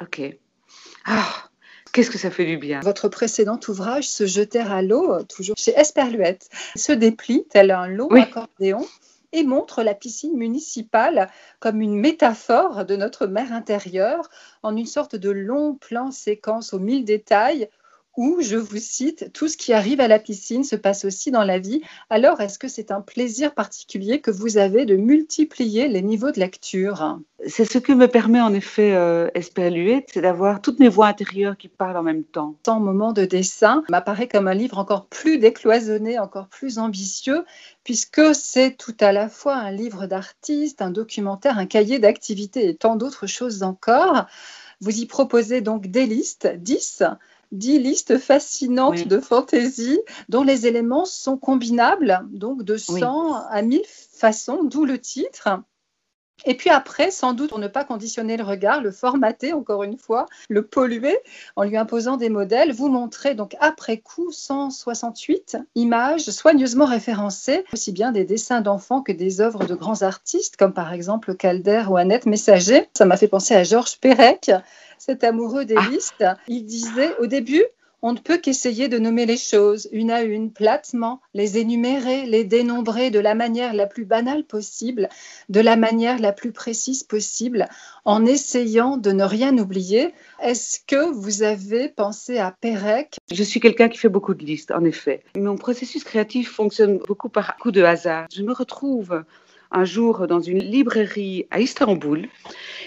OK, 0.00 0.20
ah, 1.04 1.48
Qu'est-ce 1.92 2.10
que 2.10 2.18
ça 2.18 2.30
fait 2.30 2.44
du 2.44 2.58
bien. 2.58 2.80
Votre 2.80 3.08
précédent 3.08 3.58
ouvrage, 3.68 4.08
Se 4.08 4.26
jeter 4.26 4.60
à 4.60 4.82
l'eau, 4.82 5.22
toujours 5.22 5.56
chez 5.56 5.72
Esperluette, 5.72 6.48
se 6.76 6.92
déplie 6.92 7.46
tel 7.50 7.70
un 7.70 7.88
long 7.88 8.08
accordéon 8.10 8.86
et 9.32 9.42
montre 9.42 9.82
la 9.82 9.94
piscine 9.94 10.36
municipale 10.36 11.30
comme 11.60 11.80
une 11.80 11.98
métaphore 11.98 12.84
de 12.84 12.96
notre 12.96 13.26
mer 13.26 13.52
intérieure 13.52 14.30
en 14.62 14.76
une 14.76 14.86
sorte 14.86 15.16
de 15.16 15.30
long 15.30 15.74
plan 15.74 16.10
séquence 16.10 16.72
aux 16.72 16.78
mille 16.78 17.04
détails 17.04 17.68
où, 18.18 18.38
je 18.40 18.56
vous 18.56 18.78
cite, 18.78 19.32
tout 19.32 19.46
ce 19.46 19.56
qui 19.56 19.72
arrive 19.72 20.00
à 20.00 20.08
la 20.08 20.18
piscine 20.18 20.64
se 20.64 20.74
passe 20.74 21.04
aussi 21.04 21.30
dans 21.30 21.44
la 21.44 21.60
vie. 21.60 21.82
Alors, 22.10 22.40
est-ce 22.40 22.58
que 22.58 22.66
c'est 22.66 22.90
un 22.90 23.00
plaisir 23.00 23.54
particulier 23.54 24.20
que 24.20 24.32
vous 24.32 24.58
avez 24.58 24.86
de 24.86 24.96
multiplier 24.96 25.86
les 25.86 26.02
niveaux 26.02 26.32
de 26.32 26.40
lecture? 26.40 27.20
C'est 27.46 27.64
ce 27.64 27.78
que 27.78 27.92
me 27.92 28.08
permet 28.08 28.40
en 28.40 28.52
effet 28.52 28.92
euh, 28.92 29.28
c'est 29.36 30.20
d'avoir 30.20 30.60
toutes 30.60 30.80
mes 30.80 30.88
voix 30.88 31.06
intérieures 31.06 31.56
qui 31.56 31.68
parlent 31.68 31.96
en 31.96 32.02
même 32.02 32.24
temps. 32.24 32.56
Tant 32.64 32.80
moment 32.80 33.12
de 33.12 33.24
dessin 33.24 33.84
m'apparaît 33.88 34.26
comme 34.26 34.48
un 34.48 34.54
livre 34.54 34.78
encore 34.78 35.06
plus 35.06 35.38
décloisonné, 35.38 36.18
encore 36.18 36.48
plus 36.48 36.80
ambitieux, 36.80 37.44
puisque 37.84 38.34
c'est 38.34 38.76
tout 38.76 38.96
à 38.98 39.12
la 39.12 39.28
fois 39.28 39.54
un 39.54 39.70
livre 39.70 40.06
d'artiste, 40.06 40.82
un 40.82 40.90
documentaire, 40.90 41.56
un 41.56 41.66
cahier 41.66 42.00
d'activités 42.00 42.68
et 42.68 42.74
tant 42.74 42.96
d'autres 42.96 43.28
choses 43.28 43.62
encore. 43.62 44.26
Vous 44.80 44.98
y 44.98 45.06
proposez 45.06 45.60
donc 45.60 45.86
des 45.86 46.06
listes, 46.06 46.48
10, 46.48 47.04
dix 47.52 47.78
listes 47.78 48.18
fascinantes 48.18 49.06
de 49.06 49.20
fantaisie 49.20 50.00
dont 50.28 50.42
les 50.42 50.66
éléments 50.66 51.04
sont 51.04 51.36
combinables, 51.36 52.20
donc 52.30 52.62
de 52.62 52.76
100 52.76 53.34
à 53.50 53.62
1000 53.62 53.82
façons, 53.86 54.64
d'où 54.64 54.84
le 54.84 54.98
titre. 54.98 55.48
Et 56.44 56.54
puis 56.54 56.70
après, 56.70 57.10
sans 57.10 57.32
doute 57.32 57.50
pour 57.50 57.58
ne 57.58 57.68
pas 57.68 57.84
conditionner 57.84 58.36
le 58.36 58.44
regard, 58.44 58.80
le 58.80 58.92
formater 58.92 59.52
encore 59.52 59.82
une 59.82 59.98
fois, 59.98 60.26
le 60.48 60.64
polluer 60.64 61.18
en 61.56 61.64
lui 61.64 61.76
imposant 61.76 62.16
des 62.16 62.28
modèles, 62.28 62.72
vous 62.72 62.88
montrez 62.88 63.34
donc 63.34 63.56
après 63.60 63.98
coup 63.98 64.30
168 64.30 65.56
images 65.74 66.30
soigneusement 66.30 66.86
référencées, 66.86 67.64
aussi 67.72 67.92
bien 67.92 68.12
des 68.12 68.24
dessins 68.24 68.60
d'enfants 68.60 69.02
que 69.02 69.12
des 69.12 69.40
œuvres 69.40 69.64
de 69.64 69.74
grands 69.74 70.02
artistes, 70.02 70.56
comme 70.56 70.72
par 70.72 70.92
exemple 70.92 71.34
Calder 71.34 71.84
ou 71.88 71.96
Annette 71.96 72.26
Messager. 72.26 72.88
Ça 72.96 73.04
m'a 73.04 73.16
fait 73.16 73.28
penser 73.28 73.54
à 73.54 73.64
Georges 73.64 73.98
Perec, 73.98 74.50
cet 74.98 75.24
amoureux 75.24 75.64
des 75.64 75.76
ah. 75.76 75.88
listes. 75.90 76.24
Il 76.48 76.64
disait 76.64 77.16
au 77.18 77.26
début, 77.26 77.64
on 78.00 78.12
ne 78.12 78.18
peut 78.18 78.38
qu'essayer 78.38 78.88
de 78.88 78.98
nommer 78.98 79.26
les 79.26 79.36
choses 79.36 79.88
une 79.90 80.12
à 80.12 80.22
une, 80.22 80.52
platement, 80.52 81.20
les 81.34 81.58
énumérer, 81.58 82.26
les 82.26 82.44
dénombrer 82.44 83.10
de 83.10 83.18
la 83.18 83.34
manière 83.34 83.74
la 83.74 83.86
plus 83.86 84.04
banale 84.04 84.44
possible, 84.44 85.08
de 85.48 85.60
la 85.60 85.74
manière 85.74 86.20
la 86.20 86.32
plus 86.32 86.52
précise 86.52 87.02
possible, 87.02 87.68
en 88.04 88.24
essayant 88.24 88.96
de 88.98 89.10
ne 89.10 89.24
rien 89.24 89.56
oublier. 89.58 90.14
Est-ce 90.40 90.78
que 90.86 91.10
vous 91.10 91.42
avez 91.42 91.88
pensé 91.88 92.38
à 92.38 92.52
Pérec? 92.52 93.16
Je 93.32 93.42
suis 93.42 93.58
quelqu'un 93.58 93.88
qui 93.88 93.98
fait 93.98 94.08
beaucoup 94.08 94.34
de 94.34 94.44
listes, 94.44 94.70
en 94.70 94.84
effet. 94.84 95.24
Mon 95.36 95.56
processus 95.56 96.04
créatif 96.04 96.52
fonctionne 96.52 96.98
beaucoup 96.98 97.28
par 97.28 97.56
coup 97.56 97.72
de 97.72 97.82
hasard. 97.82 98.28
Je 98.32 98.42
me 98.42 98.52
retrouve 98.52 99.24
un 99.70 99.84
jour 99.84 100.26
dans 100.26 100.40
une 100.40 100.58
librairie 100.58 101.46
à 101.50 101.60
Istanbul 101.60 102.28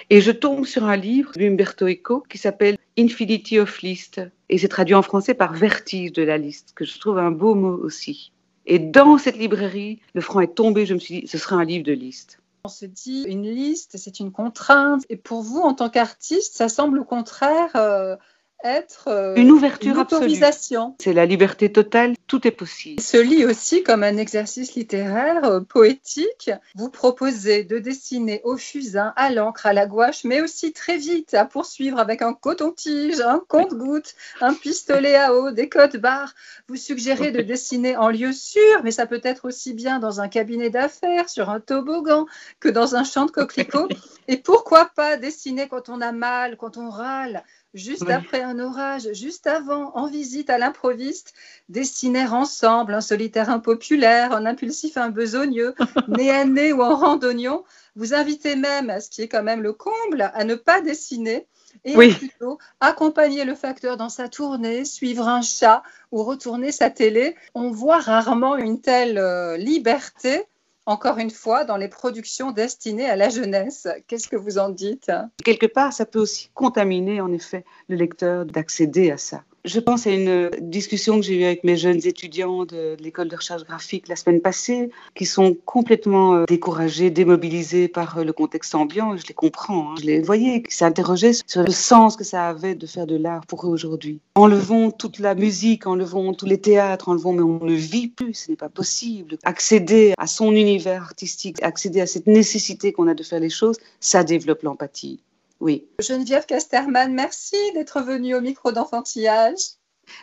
et 0.09 0.21
je 0.21 0.31
tombe 0.31 0.65
sur 0.65 0.85
un 0.85 0.97
livre 0.97 1.31
d'Umberto 1.35 1.87
Eco 1.87 2.23
qui 2.27 2.37
s'appelle 2.37 2.77
Infinity 2.97 3.59
of 3.59 3.81
List 3.81 4.21
et 4.49 4.57
c'est 4.57 4.67
traduit 4.67 4.95
en 4.95 5.01
français 5.01 5.33
par 5.33 5.53
vertige 5.53 6.11
de 6.11 6.23
la 6.23 6.37
liste, 6.37 6.73
que 6.75 6.85
je 6.85 6.99
trouve 6.99 7.17
un 7.17 7.31
beau 7.31 7.55
mot 7.55 7.77
aussi. 7.81 8.31
Et 8.65 8.79
dans 8.79 9.17
cette 9.17 9.37
librairie, 9.37 9.99
le 10.13 10.21
franc 10.21 10.41
est 10.41 10.55
tombé, 10.55 10.85
je 10.85 10.93
me 10.93 10.99
suis 10.99 11.21
dit, 11.21 11.27
ce 11.27 11.37
serait 11.37 11.55
un 11.55 11.63
livre 11.63 11.85
de 11.85 11.93
liste. 11.93 12.39
On 12.63 12.69
se 12.69 12.85
dit, 12.85 13.23
une 13.27 13.49
liste, 13.49 13.97
c'est 13.97 14.19
une 14.19 14.31
contrainte. 14.31 15.03
Et 15.09 15.15
pour 15.15 15.41
vous, 15.41 15.61
en 15.61 15.73
tant 15.73 15.89
qu'artiste, 15.89 16.55
ça 16.55 16.69
semble 16.69 16.99
au 16.99 17.03
contraire 17.03 17.71
euh, 17.75 18.15
être 18.63 19.07
euh, 19.07 19.35
une 19.35 19.51
ouverture 19.51 19.93
une 19.93 19.99
autorisation. 19.99 20.95
C'est 20.99 21.13
la 21.13 21.25
liberté 21.25 21.71
totale, 21.71 22.15
tout 22.27 22.47
est 22.47 22.51
possible. 22.51 22.95
Il 22.99 23.03
se 23.03 23.17
lit 23.17 23.45
aussi 23.45 23.83
comme 23.83 24.03
un 24.03 24.17
exercice 24.17 24.75
littéraire 24.75 25.43
euh, 25.45 25.59
poétique. 25.59 26.51
Vous 26.75 26.89
proposez 26.89 27.63
de 27.63 27.79
dessiner 27.79 28.41
au 28.43 28.57
fusain, 28.57 29.13
à 29.15 29.31
l'encre, 29.31 29.65
à 29.65 29.73
la 29.73 29.85
gouache, 29.85 30.23
mais 30.23 30.41
aussi 30.41 30.73
très 30.73 30.97
vite 30.97 31.33
à 31.33 31.45
poursuivre 31.45 31.99
avec 31.99 32.21
un 32.21 32.33
coton-tige, 32.33 33.19
un 33.21 33.41
compte-goutte, 33.47 34.15
un 34.41 34.53
pistolet 34.53 35.15
à 35.15 35.33
eau, 35.33 35.51
des 35.51 35.69
codes 35.69 35.97
barres. 35.97 36.33
Vous 36.67 36.75
suggérez 36.75 37.31
de 37.31 37.41
dessiner 37.41 37.97
en 37.97 38.09
lieu 38.09 38.31
sûr, 38.31 38.81
mais 38.83 38.91
ça 38.91 39.05
peut 39.05 39.21
être 39.23 39.45
aussi 39.45 39.73
bien 39.73 39.99
dans 39.99 40.21
un 40.21 40.27
cabinet 40.27 40.69
d'affaires, 40.69 41.29
sur 41.29 41.49
un 41.49 41.59
toboggan, 41.59 42.25
que 42.59 42.69
dans 42.69 42.95
un 42.95 43.03
champ 43.03 43.25
de 43.25 43.31
coquelicots. 43.31 43.89
Et 44.27 44.37
pourquoi 44.37 44.85
pas 44.95 45.17
dessiner 45.17 45.67
quand 45.67 45.89
on 45.89 46.01
a 46.01 46.11
mal, 46.11 46.57
quand 46.57 46.77
on 46.77 46.89
râle? 46.89 47.43
Juste 47.73 48.09
après 48.09 48.41
un 48.41 48.59
orage, 48.59 49.07
juste 49.13 49.47
avant, 49.47 49.95
en 49.95 50.07
visite 50.07 50.49
à 50.49 50.57
l'improviste, 50.57 51.33
dessinèrent 51.69 52.33
ensemble 52.33 52.93
un 52.93 53.01
solitaire 53.01 53.49
impopulaire, 53.49 54.33
un 54.33 54.45
impulsif 54.45 54.97
un 54.97 55.09
besogneux, 55.09 55.73
né 56.07 56.31
à 56.31 56.45
nez 56.45 56.73
ou 56.73 56.81
en 56.81 56.95
randonnion. 56.95 57.63
Vous 57.95 58.13
invitez 58.13 58.55
même, 58.55 58.93
ce 58.99 59.09
qui 59.09 59.21
est 59.21 59.27
quand 59.27 59.43
même 59.43 59.61
le 59.61 59.73
comble, 59.73 60.31
à 60.33 60.43
ne 60.43 60.55
pas 60.55 60.81
dessiner 60.81 61.47
et 61.85 61.95
plutôt 62.13 62.57
accompagner 62.79 63.45
le 63.45 63.55
facteur 63.55 63.97
dans 63.97 64.09
sa 64.09 64.27
tournée, 64.27 64.85
suivre 64.85 65.27
un 65.27 65.41
chat 65.41 65.83
ou 66.11 66.23
retourner 66.23 66.71
sa 66.71 66.89
télé. 66.89 67.35
On 67.55 67.71
voit 67.71 67.99
rarement 67.99 68.57
une 68.57 68.81
telle 68.81 69.17
euh, 69.17 69.57
liberté 69.57 70.45
encore 70.85 71.17
une 71.17 71.29
fois, 71.29 71.63
dans 71.63 71.77
les 71.77 71.87
productions 71.87 72.51
destinées 72.51 73.09
à 73.09 73.15
la 73.15 73.29
jeunesse. 73.29 73.87
Qu'est-ce 74.07 74.27
que 74.27 74.35
vous 74.35 74.57
en 74.57 74.69
dites? 74.69 75.11
Quelque 75.43 75.67
part, 75.67 75.93
ça 75.93 76.05
peut 76.05 76.19
aussi 76.19 76.49
contaminer, 76.53 77.21
en 77.21 77.31
effet, 77.31 77.65
le 77.87 77.95
lecteur 77.95 78.45
d'accéder 78.45 79.11
à 79.11 79.17
ça. 79.17 79.43
Je 79.63 79.79
pense 79.79 80.07
à 80.07 80.11
une 80.11 80.49
discussion 80.59 81.19
que 81.19 81.21
j'ai 81.21 81.35
eue 81.35 81.43
avec 81.43 81.63
mes 81.63 81.77
jeunes 81.77 81.99
étudiants 82.07 82.65
de 82.65 82.97
l'école 82.99 83.27
de 83.27 83.35
recherche 83.35 83.63
graphique 83.63 84.07
la 84.07 84.15
semaine 84.15 84.41
passée, 84.41 84.89
qui 85.13 85.25
sont 85.25 85.55
complètement 85.65 86.33
euh, 86.33 86.45
découragés, 86.47 87.11
démobilisés 87.11 87.87
par 87.87 88.17
euh, 88.17 88.23
le 88.23 88.33
contexte 88.33 88.73
ambiant. 88.73 89.15
Je 89.15 89.27
les 89.27 89.35
comprends. 89.35 89.91
Hein. 89.91 89.95
Je 89.99 90.05
les 90.07 90.19
voyais 90.19 90.63
qui 90.63 90.75
s'interrogeaient 90.75 91.33
sur 91.45 91.61
le 91.61 91.71
sens 91.71 92.17
que 92.17 92.23
ça 92.23 92.49
avait 92.49 92.73
de 92.73 92.87
faire 92.87 93.05
de 93.05 93.15
l'art 93.15 93.45
pour 93.45 93.67
eux 93.67 93.69
aujourd'hui. 93.69 94.19
Enlevons 94.33 94.89
toute 94.89 95.19
la 95.19 95.35
musique, 95.35 95.85
enlevons 95.85 96.33
tous 96.33 96.47
les 96.47 96.59
théâtres, 96.59 97.09
enlevons, 97.09 97.33
mais 97.33 97.43
on 97.43 97.63
ne 97.63 97.73
vit 97.73 98.07
plus. 98.07 98.33
Ce 98.33 98.49
n'est 98.49 98.57
pas 98.57 98.69
possible. 98.69 99.37
Accéder 99.43 100.15
à 100.17 100.25
son 100.25 100.53
univers 100.53 101.03
artistique, 101.03 101.61
accéder 101.61 102.01
à 102.01 102.07
cette 102.07 102.25
nécessité 102.25 102.93
qu'on 102.93 103.07
a 103.07 103.13
de 103.13 103.21
faire 103.21 103.39
les 103.39 103.51
choses, 103.51 103.77
ça 103.99 104.23
développe 104.23 104.63
l'empathie. 104.63 105.19
Oui. 105.61 105.87
Geneviève 105.99 106.47
Casterman, 106.47 107.13
merci 107.13 107.55
d'être 107.75 108.01
venue 108.01 108.33
au 108.33 108.41
micro 108.41 108.71
d'enfantillage. 108.71 109.59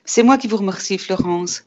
C'est 0.05 0.25
moi 0.25 0.37
qui 0.37 0.49
vous 0.49 0.57
remercie, 0.57 0.99
Florence. 0.99 1.63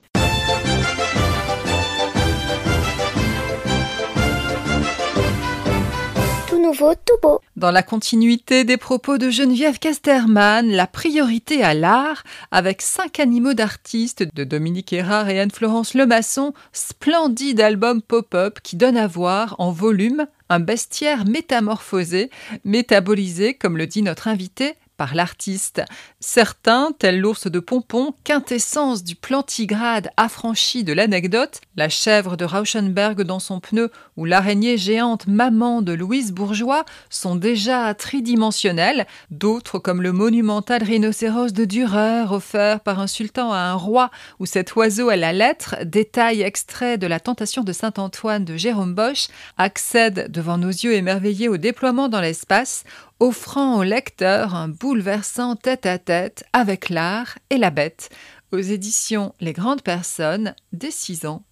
Tout 6.49 6.62
nouveau, 6.62 6.93
tout 6.95 7.15
beau. 7.21 7.39
Dans 7.55 7.71
la 7.71 7.81
continuité 7.81 8.65
des 8.65 8.75
propos 8.75 9.17
de 9.17 9.29
Geneviève 9.29 9.79
Casterman, 9.79 10.69
la 10.69 10.86
priorité 10.86 11.63
à 11.63 11.73
l'art, 11.73 12.23
avec 12.51 12.81
cinq 12.81 13.21
animaux 13.21 13.53
d'artistes 13.53 14.25
de 14.36 14.43
Dominique 14.43 14.91
Erard 14.91 15.29
et 15.29 15.39
Anne-Florence 15.39 15.93
Lemasson, 15.93 16.53
splendide 16.73 17.62
album 17.62 18.01
pop-up 18.01 18.60
qui 18.62 18.75
donne 18.75 18.97
à 18.97 19.07
voir 19.07 19.55
en 19.60 19.71
volume 19.71 20.27
un 20.52 20.60
bestiaire 20.60 21.26
métamorphosé, 21.26 22.30
métabolisé, 22.66 23.54
comme 23.54 23.78
le 23.78 23.88
dit 23.88 24.02
notre 24.02 24.28
invité, 24.28 24.74
par 25.02 25.16
l'artiste. 25.16 25.82
Certains, 26.20 26.92
tel 27.00 27.20
l'ours 27.20 27.48
de 27.48 27.60
Pompon, 27.60 28.14
quintessence 28.24 29.04
du 29.04 29.16
plantigrade 29.16 30.12
affranchi 30.16 30.84
de 30.84 30.94
l'anecdote, 30.94 31.60
la 31.76 31.90
chèvre 31.90 32.38
de 32.38 32.46
Rauschenberg 32.46 33.24
dans 33.24 33.40
son 33.40 33.60
pneu 33.60 33.90
ou 34.16 34.26
l'araignée 34.26 34.78
géante 34.78 35.26
maman 35.26 35.82
de 35.82 35.94
Louise 35.94 36.34
Bourgeois, 36.34 36.86
sont 37.10 37.36
déjà 37.36 37.96
tridimensionnels. 37.96 39.08
D'autres, 39.32 39.80
comme 39.80 40.04
le 40.04 40.12
monumental 40.12 40.84
rhinocéros 40.84 41.52
de 41.52 41.66
Dürer 41.66 42.32
offert 42.32 42.82
par 42.82 43.00
un 43.00 43.08
sultan 43.08 43.52
à 43.52 43.58
un 43.58 43.74
roi, 43.74 44.12
ou 44.38 44.46
cet 44.46 44.76
oiseau 44.76 45.10
à 45.10 45.16
la 45.16 45.34
lettre, 45.34 45.78
détail 45.84 46.44
extrait 46.44 47.00
de 47.00 47.08
la 47.08 47.20
tentation 47.20 47.64
de 47.64 47.74
Saint-Antoine 47.74 48.46
de 48.46 48.56
Jérôme 48.56 48.94
Bosch, 48.94 49.30
accèdent 49.58 50.30
devant 50.30 50.60
nos 50.60 50.70
yeux 50.70 50.94
émerveillés 50.94 51.50
au 51.50 51.58
déploiement 51.58 52.08
dans 52.08 52.22
l'espace, 52.22 52.84
offrant 53.21 53.77
au 53.77 53.84
lecteur 53.84 54.55
un 54.55 54.67
bouleversant 54.67 55.55
tête-à-tête 55.55 56.43
avec 56.53 56.89
l'art 56.89 57.38
et 57.51 57.60
la 57.60 57.69
bête, 57.69 58.10
aux 58.51 58.57
éditions 58.57 59.36
Les 59.39 59.53
Grandes 59.53 59.84
Personnes, 59.84 60.55
des 60.73 60.89
6 60.89 61.27
ans. 61.27 61.43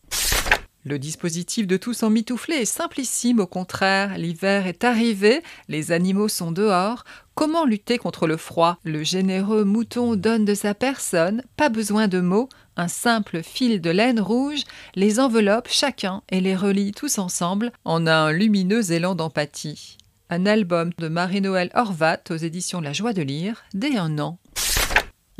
Le 0.83 0.97
dispositif 0.97 1.67
de 1.67 1.77
tous 1.77 2.01
en 2.01 2.09
mitouflé 2.09 2.55
est 2.55 2.65
simplissime, 2.65 3.39
au 3.39 3.45
contraire, 3.45 4.17
l'hiver 4.17 4.65
est 4.65 4.83
arrivé, 4.83 5.43
les 5.67 5.91
animaux 5.91 6.27
sont 6.27 6.51
dehors, 6.51 7.03
comment 7.35 7.65
lutter 7.65 7.99
contre 7.99 8.25
le 8.25 8.37
froid? 8.37 8.79
Le 8.83 9.03
généreux 9.03 9.63
mouton 9.63 10.15
donne 10.15 10.45
de 10.45 10.55
sa 10.55 10.73
personne, 10.73 11.43
pas 11.55 11.69
besoin 11.69 12.07
de 12.07 12.19
mots, 12.19 12.49
un 12.77 12.87
simple 12.87 13.43
fil 13.43 13.79
de 13.79 13.91
laine 13.91 14.19
rouge 14.19 14.63
les 14.95 15.19
enveloppe 15.19 15.67
chacun 15.69 16.23
et 16.29 16.41
les 16.41 16.55
relie 16.55 16.93
tous 16.93 17.19
ensemble 17.19 17.71
en 17.85 18.07
un 18.07 18.31
lumineux 18.31 18.91
élan 18.91 19.13
d'empathie 19.13 19.99
un 20.29 20.45
album 20.45 20.91
de 20.97 21.07
Marie-Noël 21.07 21.71
Horvat 21.73 22.19
aux 22.29 22.35
éditions 22.35 22.81
La 22.81 22.93
Joie 22.93 23.13
de 23.13 23.21
lire 23.21 23.63
dès 23.73 23.97
un 23.97 24.19
an. 24.19 24.37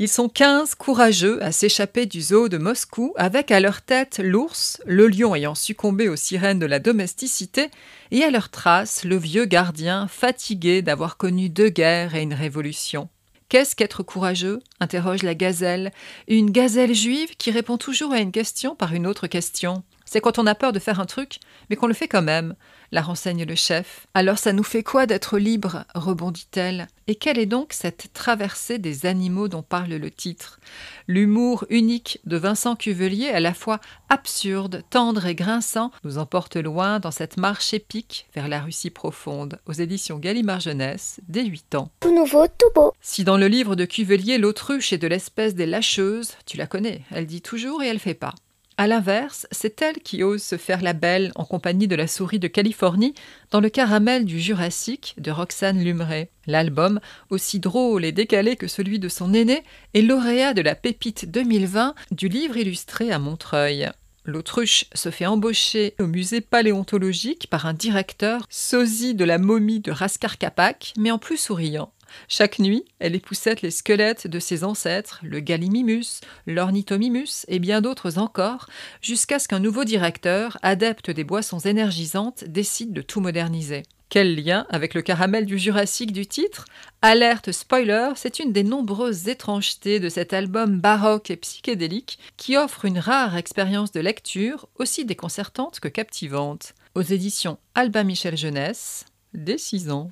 Ils 0.00 0.08
sont 0.08 0.28
quinze 0.28 0.74
courageux 0.74 1.42
à 1.44 1.52
s'échapper 1.52 2.06
du 2.06 2.22
zoo 2.22 2.48
de 2.48 2.56
Moscou 2.56 3.12
avec 3.16 3.50
à 3.50 3.60
leur 3.60 3.82
tête 3.82 4.18
l'ours, 4.18 4.80
le 4.86 5.06
lion 5.08 5.34
ayant 5.34 5.54
succombé 5.54 6.08
aux 6.08 6.16
sirènes 6.16 6.58
de 6.58 6.66
la 6.66 6.78
domesticité, 6.78 7.70
et 8.10 8.24
à 8.24 8.30
leur 8.30 8.48
trace 8.48 9.04
le 9.04 9.16
vieux 9.16 9.44
gardien 9.44 10.08
fatigué 10.08 10.80
d'avoir 10.80 11.18
connu 11.18 11.50
deux 11.50 11.68
guerres 11.68 12.14
et 12.14 12.22
une 12.22 12.34
révolution. 12.34 13.08
Qu'est-ce 13.50 13.76
qu'être 13.76 14.02
courageux? 14.02 14.60
interroge 14.80 15.22
la 15.22 15.34
gazelle, 15.34 15.92
une 16.28 16.50
gazelle 16.50 16.94
juive 16.94 17.36
qui 17.36 17.50
répond 17.50 17.76
toujours 17.76 18.12
à 18.12 18.20
une 18.20 18.32
question 18.32 18.74
par 18.74 18.94
une 18.94 19.06
autre 19.06 19.26
question. 19.26 19.82
C'est 20.04 20.20
quand 20.20 20.38
on 20.38 20.46
a 20.46 20.54
peur 20.54 20.72
de 20.72 20.78
faire 20.78 20.98
un 20.98 21.06
truc, 21.06 21.38
mais 21.68 21.76
qu'on 21.76 21.86
le 21.86 21.94
fait 21.94 22.08
quand 22.08 22.22
même 22.22 22.54
la 22.92 23.02
renseigne 23.02 23.44
le 23.44 23.54
chef. 23.54 24.06
Alors 24.14 24.38
ça 24.38 24.52
nous 24.52 24.62
fait 24.62 24.82
quoi 24.82 25.06
d'être 25.06 25.38
libre 25.38 25.84
rebondit-elle. 25.94 26.88
Et 27.06 27.16
quelle 27.16 27.38
est 27.38 27.46
donc 27.46 27.72
cette 27.72 28.12
traversée 28.12 28.78
des 28.78 29.04
animaux 29.06 29.48
dont 29.48 29.62
parle 29.62 29.94
le 29.94 30.10
titre? 30.10 30.60
L'humour 31.08 31.64
unique 31.68 32.20
de 32.24 32.36
Vincent 32.36 32.76
Cuvelier, 32.76 33.30
à 33.30 33.40
la 33.40 33.52
fois 33.52 33.80
absurde, 34.08 34.84
tendre 34.90 35.26
et 35.26 35.34
grinçant, 35.34 35.90
nous 36.04 36.18
emporte 36.18 36.56
loin 36.56 37.00
dans 37.00 37.10
cette 37.10 37.36
marche 37.36 37.74
épique 37.74 38.28
vers 38.34 38.46
la 38.46 38.60
Russie 38.60 38.90
profonde, 38.90 39.58
aux 39.66 39.72
éditions 39.72 40.18
Gallimard 40.18 40.60
Jeunesse, 40.60 41.20
dès 41.28 41.44
8 41.44 41.74
ans. 41.74 41.90
Tout 42.00 42.14
nouveau, 42.14 42.46
tout 42.46 42.70
beau. 42.74 42.92
Si 43.00 43.24
dans 43.24 43.36
le 43.36 43.48
livre 43.48 43.74
de 43.74 43.84
Cuvelier, 43.84 44.38
l'autruche 44.38 44.92
est 44.92 44.98
de 44.98 45.08
l'espèce 45.08 45.54
des 45.54 45.66
lâcheuses, 45.66 46.34
tu 46.46 46.56
la 46.56 46.66
connais, 46.66 47.02
elle 47.10 47.26
dit 47.26 47.42
toujours 47.42 47.82
et 47.82 47.88
elle 47.88 47.98
fait 47.98 48.14
pas. 48.14 48.34
À 48.80 48.86
l'inverse, 48.86 49.46
c'est 49.50 49.82
elle 49.82 49.98
qui 49.98 50.22
ose 50.22 50.42
se 50.42 50.56
faire 50.56 50.80
la 50.80 50.94
belle 50.94 51.32
en 51.34 51.44
compagnie 51.44 51.86
de 51.86 51.96
la 51.96 52.06
souris 52.06 52.38
de 52.38 52.48
Californie 52.48 53.12
dans 53.50 53.60
le 53.60 53.68
caramel 53.68 54.24
du 54.24 54.40
Jurassique 54.40 55.14
de 55.18 55.30
Roxane 55.30 55.84
Lumray. 55.84 56.30
L'album, 56.46 56.98
aussi 57.28 57.60
drôle 57.60 58.06
et 58.06 58.12
décalé 58.12 58.56
que 58.56 58.68
celui 58.68 58.98
de 58.98 59.10
son 59.10 59.34
aîné, 59.34 59.64
est 59.92 60.00
lauréat 60.00 60.54
de 60.54 60.62
la 60.62 60.74
Pépite 60.74 61.30
2020 61.30 61.94
du 62.10 62.28
livre 62.28 62.56
illustré 62.56 63.12
à 63.12 63.18
Montreuil. 63.18 63.90
L'autruche 64.24 64.86
se 64.94 65.10
fait 65.10 65.26
embaucher 65.26 65.94
au 66.00 66.06
musée 66.06 66.40
paléontologique 66.40 67.48
par 67.50 67.66
un 67.66 67.74
directeur 67.74 68.46
sosie 68.48 69.14
de 69.14 69.26
la 69.26 69.36
momie 69.36 69.80
de 69.80 69.92
Raskar 69.92 70.38
Kapak, 70.38 70.94
mais 70.96 71.10
en 71.10 71.18
plus 71.18 71.36
souriant. 71.36 71.92
Chaque 72.28 72.58
nuit, 72.58 72.84
elle 72.98 73.14
époussette 73.14 73.62
les 73.62 73.70
squelettes 73.70 74.26
de 74.26 74.38
ses 74.38 74.64
ancêtres, 74.64 75.20
le 75.22 75.40
Gallimimus, 75.40 76.20
l'Ornithomimus 76.46 77.44
et 77.48 77.58
bien 77.58 77.80
d'autres 77.80 78.18
encore, 78.18 78.66
jusqu'à 79.02 79.38
ce 79.38 79.48
qu'un 79.48 79.60
nouveau 79.60 79.84
directeur, 79.84 80.58
adepte 80.62 81.10
des 81.10 81.24
boissons 81.24 81.60
énergisantes, 81.60 82.44
décide 82.44 82.92
de 82.92 83.02
tout 83.02 83.20
moderniser. 83.20 83.82
Quel 84.10 84.34
lien 84.34 84.66
avec 84.70 84.94
le 84.94 85.02
caramel 85.02 85.46
du 85.46 85.56
Jurassique 85.56 86.12
du 86.12 86.26
titre? 86.26 86.64
Alerte 87.00 87.52
spoiler, 87.52 88.08
c'est 88.16 88.40
une 88.40 88.52
des 88.52 88.64
nombreuses 88.64 89.28
étrangetés 89.28 90.00
de 90.00 90.08
cet 90.08 90.32
album 90.32 90.80
baroque 90.80 91.30
et 91.30 91.36
psychédélique 91.36 92.18
qui 92.36 92.56
offre 92.56 92.86
une 92.86 92.98
rare 92.98 93.36
expérience 93.36 93.92
de 93.92 94.00
lecture 94.00 94.68
aussi 94.80 95.04
déconcertante 95.04 95.78
que 95.78 95.86
captivante. 95.86 96.74
Aux 96.96 97.02
éditions 97.02 97.58
Albin 97.76 98.02
Michel 98.02 98.36
Jeunesse, 98.36 99.04
dès 99.32 99.58
6 99.58 99.90
ans. 99.90 100.10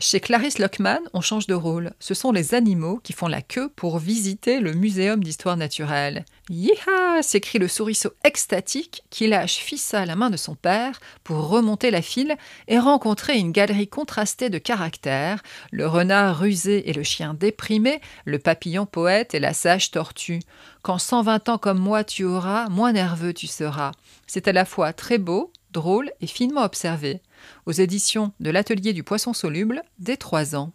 Chez 0.00 0.20
Clarisse 0.20 0.60
Lockman, 0.60 1.00
on 1.12 1.20
change 1.20 1.48
de 1.48 1.54
rôle. 1.54 1.92
Ce 1.98 2.14
sont 2.14 2.30
les 2.30 2.54
animaux 2.54 3.00
qui 3.02 3.12
font 3.12 3.26
la 3.26 3.42
queue 3.42 3.68
pour 3.74 3.98
visiter 3.98 4.60
le 4.60 4.72
Muséum 4.72 5.24
d'histoire 5.24 5.56
naturelle. 5.56 6.24
Yiha 6.50 7.20
s'écrie 7.20 7.58
le 7.58 7.66
souriceau 7.66 8.10
extatique 8.22 9.02
qui 9.10 9.26
lâche 9.26 9.56
Fissa 9.56 10.06
la 10.06 10.14
main 10.14 10.30
de 10.30 10.36
son 10.36 10.54
père 10.54 11.00
pour 11.24 11.48
remonter 11.48 11.90
la 11.90 12.00
file 12.00 12.36
et 12.68 12.78
rencontrer 12.78 13.38
une 13.38 13.50
galerie 13.50 13.88
contrastée 13.88 14.50
de 14.50 14.58
caractères 14.58 15.42
le 15.72 15.88
renard 15.88 16.38
rusé 16.38 16.88
et 16.88 16.92
le 16.92 17.02
chien 17.02 17.34
déprimé, 17.34 18.00
le 18.24 18.38
papillon 18.38 18.86
poète 18.86 19.34
et 19.34 19.40
la 19.40 19.52
sage 19.52 19.90
tortue. 19.90 20.38
Quand 20.82 20.98
120 20.98 21.48
ans 21.48 21.58
comme 21.58 21.80
moi 21.80 22.04
tu 22.04 22.22
auras, 22.22 22.68
moins 22.68 22.92
nerveux 22.92 23.32
tu 23.34 23.48
seras. 23.48 23.90
C'est 24.28 24.46
à 24.46 24.52
la 24.52 24.64
fois 24.64 24.92
très 24.92 25.18
beau, 25.18 25.52
drôle 25.72 26.12
et 26.20 26.28
finement 26.28 26.62
observé 26.62 27.20
aux 27.66 27.72
éditions 27.72 28.32
de 28.40 28.50
l'Atelier 28.50 28.92
du 28.92 29.02
Poisson 29.02 29.32
Soluble, 29.32 29.82
dès 29.98 30.16
trois 30.16 30.56
ans. 30.56 30.72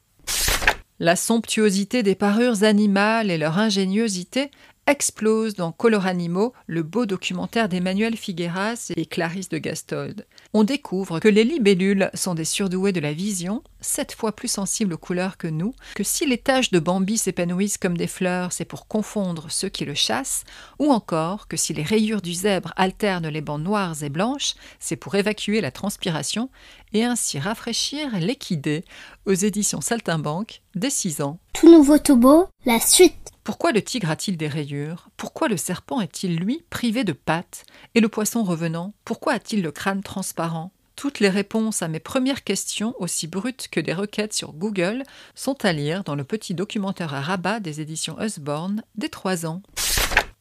La 1.00 1.16
somptuosité 1.16 2.04
des 2.04 2.16
parures 2.16 2.64
animales 2.64 3.32
et 3.32 3.38
leur 3.38 3.58
ingéniosité 3.58 4.52
explose 4.88 5.56
dans 5.56 5.72
Color 5.72 6.06
Animaux, 6.06 6.54
le 6.68 6.84
beau 6.84 7.06
documentaire 7.06 7.70
d'Emmanuel 7.70 8.18
Figueras 8.18 8.92
et 8.96 9.06
Clarisse 9.06 9.50
de 9.50 9.58
Gastold. 9.58 10.26
On 10.54 10.64
découvre 10.64 11.20
que 11.20 11.28
les 11.28 11.44
libellules 11.44 12.10
sont 12.14 12.36
des 12.36 12.46
surdoués 12.46 12.92
de 12.92 13.00
la 13.00 13.14
vision, 13.14 13.64
sept 13.80 14.14
fois 14.14 14.34
plus 14.34 14.50
sensibles 14.50 14.94
aux 14.94 14.98
couleurs 14.98 15.38
que 15.38 15.48
nous, 15.48 15.74
que 15.96 16.04
si 16.04 16.26
les 16.26 16.38
taches 16.38 16.72
de 16.72 16.80
Bambi 16.80 17.18
s'épanouissent 17.18 17.78
comme 17.78 17.98
des 17.98 18.08
fleurs, 18.08 18.52
c'est 18.52 18.66
pour 18.66 18.88
confondre 18.88 19.48
ceux 19.50 19.70
qui 19.70 19.86
le 19.86 19.94
chassent, 19.94 20.44
ou 20.80 20.92
encore 20.92 21.48
que 21.48 21.58
si 21.58 21.74
les 21.74 21.84
rayures 21.84 22.22
du 22.22 22.34
zèbre 22.34 22.74
alternent 22.76 23.30
les 23.30 23.42
bandes 23.42 23.64
noires 23.64 24.04
et 24.04 24.10
blanches, 24.10 24.56
c'est 24.80 24.96
pour 24.96 25.16
évacuer 25.16 25.62
la 25.62 25.72
transpiration 25.72 26.50
et 26.94 27.04
ainsi 27.04 27.40
rafraîchir 27.40 28.20
l'équidé 28.20 28.84
aux 29.26 29.34
éditions 29.34 29.82
Saltimbanque 29.82 30.62
dès 30.76 30.90
6 30.90 31.22
ans. 31.22 31.40
Tout 31.54 31.72
nouveau 31.72 31.98
Tobo, 31.98 32.48
la 32.66 32.80
suite. 32.80 33.33
Pourquoi 33.44 33.74
le 33.74 33.82
tigre 33.82 34.10
a-t-il 34.10 34.38
des 34.38 34.48
rayures? 34.48 35.10
Pourquoi 35.18 35.50
le 35.50 35.58
serpent 35.58 36.00
est-il, 36.00 36.38
lui, 36.38 36.64
privé 36.70 37.04
de 37.04 37.12
pattes? 37.12 37.66
Et 37.94 38.00
le 38.00 38.08
poisson 38.08 38.42
revenant, 38.44 38.94
pourquoi 39.04 39.34
a-t-il 39.34 39.62
le 39.62 39.72
crâne 39.72 40.02
transparent? 40.02 40.72
Toutes 40.96 41.20
les 41.20 41.28
réponses 41.28 41.82
à 41.82 41.90
mes 41.90 42.00
premières 42.00 42.46
questions, 42.46 42.96
aussi 43.00 43.28
brutes 43.28 43.68
que 43.70 43.82
des 43.82 43.94
requêtes 43.94 44.34
sur 44.34 44.54
Google, 44.54 45.04
sont 45.36 45.66
à 45.66 45.74
lire 45.74 46.06
dans 46.06 46.16
le 46.16 46.24
petit 46.24 46.54
documentaire 46.54 47.14
à 47.14 47.20
rabat 47.20 47.60
des 47.60 47.82
éditions 47.82 48.16
Usborne 48.22 48.82
des 48.96 49.10
3 49.10 49.46
ans. 49.46 49.62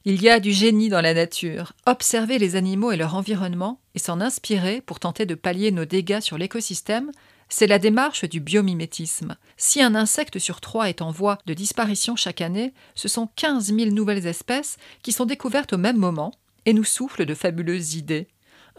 Il 0.05 0.23
y 0.23 0.29
a 0.29 0.39
du 0.39 0.53
génie 0.53 0.89
dans 0.89 1.01
la 1.01 1.15
nature. 1.15 1.73
Observer 1.87 2.39
les 2.39 2.55
animaux 2.55 2.93
et 2.93 2.97
leur 2.97 3.17
environnement 3.17 3.81
et 3.97 3.99
s'en 3.99 4.21
inspirer 4.21 4.81
pour 4.81 5.01
tenter 5.01 5.27
de 5.27 5.35
pallier 5.35 5.73
nos 5.73 5.87
dégâts 5.87 6.21
sur 6.21 6.39
l'écosystème, 6.39 7.11
c'est 7.53 7.67
la 7.67 7.79
démarche 7.79 8.25
du 8.25 8.41
biomimétisme. 8.41 9.37
Si 9.59 9.83
un 9.83 9.95
insecte 9.95 10.39
sur 10.39 10.63
trois 10.63 10.89
est 10.89 11.03
en 11.03 11.11
voie 11.11 11.37
de 11.45 11.53
disparition 11.53 12.17
chaque 12.17 12.41
année, 12.41 12.73
ce 12.95 13.09
sont 13.09 13.29
15 13.37 13.75
000 13.75 13.91
nouvelles 13.91 14.27
espèces 14.27 14.79
qui 15.03 15.13
sont 15.13 15.27
découvertes 15.27 15.75
au 15.75 15.77
même 15.77 15.99
moment 15.99 16.33
et 16.65 16.73
nous 16.73 16.83
soufflent 16.83 17.27
de 17.27 17.35
fabuleuses 17.35 17.95
idées. 17.95 18.27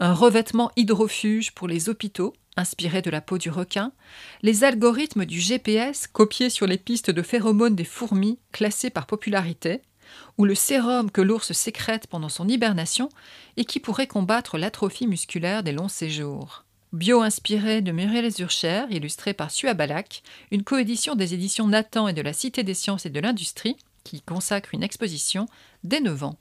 Un 0.00 0.12
revêtement 0.12 0.72
hydrofuge 0.74 1.52
pour 1.52 1.68
les 1.68 1.88
hôpitaux, 1.88 2.34
inspiré 2.56 3.00
de 3.00 3.10
la 3.10 3.20
peau 3.20 3.38
du 3.38 3.48
requin, 3.48 3.92
les 4.42 4.64
algorithmes 4.64 5.24
du 5.24 5.38
GPS 5.38 6.08
copiés 6.08 6.50
sur 6.50 6.66
les 6.66 6.78
pistes 6.78 7.10
de 7.10 7.22
phéromones 7.22 7.76
des 7.76 7.84
fourmis 7.84 8.40
classées 8.50 8.90
par 8.90 9.06
popularité, 9.06 9.82
ou 10.36 10.44
le 10.44 10.56
sérum 10.56 11.12
que 11.12 11.20
l'ours 11.20 11.52
sécrète 11.52 12.08
pendant 12.08 12.28
son 12.28 12.48
hibernation 12.48 13.08
et 13.56 13.64
qui 13.64 13.78
pourrait 13.78 14.08
combattre 14.08 14.58
l'atrophie 14.58 15.06
musculaire 15.06 15.62
des 15.62 15.72
longs 15.72 15.86
séjours. 15.86 16.63
Bio-inspiré 16.94 17.82
de 17.82 17.90
Muriel 17.90 18.30
Zurcher, 18.30 18.84
illustré 18.88 19.34
par 19.34 19.50
Sua 19.50 19.74
Balak, 19.74 20.22
une 20.52 20.62
coédition 20.62 21.16
des 21.16 21.34
éditions 21.34 21.66
Nathan 21.66 22.06
et 22.06 22.12
de 22.12 22.22
la 22.22 22.32
Cité 22.32 22.62
des 22.62 22.72
sciences 22.72 23.04
et 23.04 23.10
de 23.10 23.18
l'industrie, 23.18 23.76
qui 24.04 24.20
consacre 24.20 24.74
une 24.74 24.84
exposition 24.84 25.46
dès 25.82 26.00
9 26.00 26.22
ans. 26.22 26.38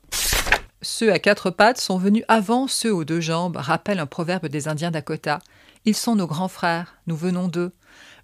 Ceux 0.84 1.14
à 1.14 1.20
quatre 1.20 1.50
pattes 1.50 1.80
sont 1.80 1.98
venus 1.98 2.26
avant 2.28 2.68
ceux 2.68 2.94
aux 2.94 3.06
deux 3.06 3.22
jambes, 3.22 3.56
rappelle 3.56 4.00
un 4.00 4.06
proverbe 4.06 4.48
des 4.48 4.68
Indiens 4.68 4.92
Dakota. 4.92 5.40
Ils 5.86 5.96
sont 5.96 6.18
nos 6.18 6.28
grands 6.28 6.50
frères, 6.50 6.98
nous 7.08 7.16
venons 7.16 7.48
d'eux. 7.48 7.72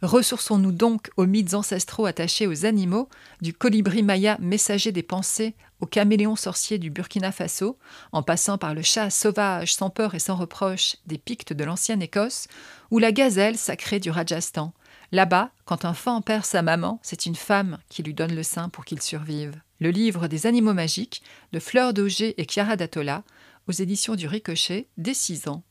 Ressourçons-nous 0.01 0.73
donc 0.73 1.09
aux 1.15 1.25
mythes 1.25 1.53
ancestraux 1.53 2.05
attachés 2.05 2.47
aux 2.47 2.65
animaux, 2.65 3.07
du 3.41 3.53
colibri 3.53 4.03
maya 4.03 4.37
messager 4.41 4.91
des 4.91 5.03
pensées 5.03 5.55
au 5.79 5.85
caméléon 5.85 6.35
sorcier 6.35 6.79
du 6.79 6.89
Burkina 6.89 7.31
Faso, 7.31 7.77
en 8.11 8.23
passant 8.23 8.57
par 8.57 8.73
le 8.73 8.81
chat 8.81 9.09
sauvage 9.09 9.73
sans 9.73 9.89
peur 9.89 10.13
et 10.13 10.19
sans 10.19 10.35
reproche 10.35 10.97
des 11.05 11.17
Pictes 11.17 11.53
de 11.53 11.63
l'ancienne 11.63 12.01
Écosse, 12.01 12.49
ou 12.91 12.99
la 12.99 13.13
gazelle 13.13 13.57
sacrée 13.57 14.01
du 14.01 14.11
Rajasthan. 14.11 14.73
Là-bas, 15.13 15.51
quand 15.63 15.85
un 15.85 15.93
fan 15.93 16.21
perd 16.21 16.43
sa 16.43 16.61
maman, 16.61 16.99
c'est 17.03 17.25
une 17.25 17.35
femme 17.35 17.77
qui 17.87 18.03
lui 18.03 18.13
donne 18.13 18.35
le 18.35 18.43
sein 18.43 18.67
pour 18.67 18.83
qu'il 18.83 19.01
survive. 19.01 19.61
Le 19.81 19.91
livre 19.91 20.27
des 20.27 20.45
animaux 20.45 20.73
magiques 20.73 21.21
de 21.53 21.59
Fleur 21.59 21.93
d'Auger 21.93 22.35
et 22.37 22.45
Chiara 22.45 22.75
Datola, 22.75 23.23
aux 23.69 23.71
éditions 23.71 24.15
du 24.15 24.27
Ricochet, 24.27 24.87
dès 24.97 25.13
6 25.13 25.47
ans. 25.47 25.63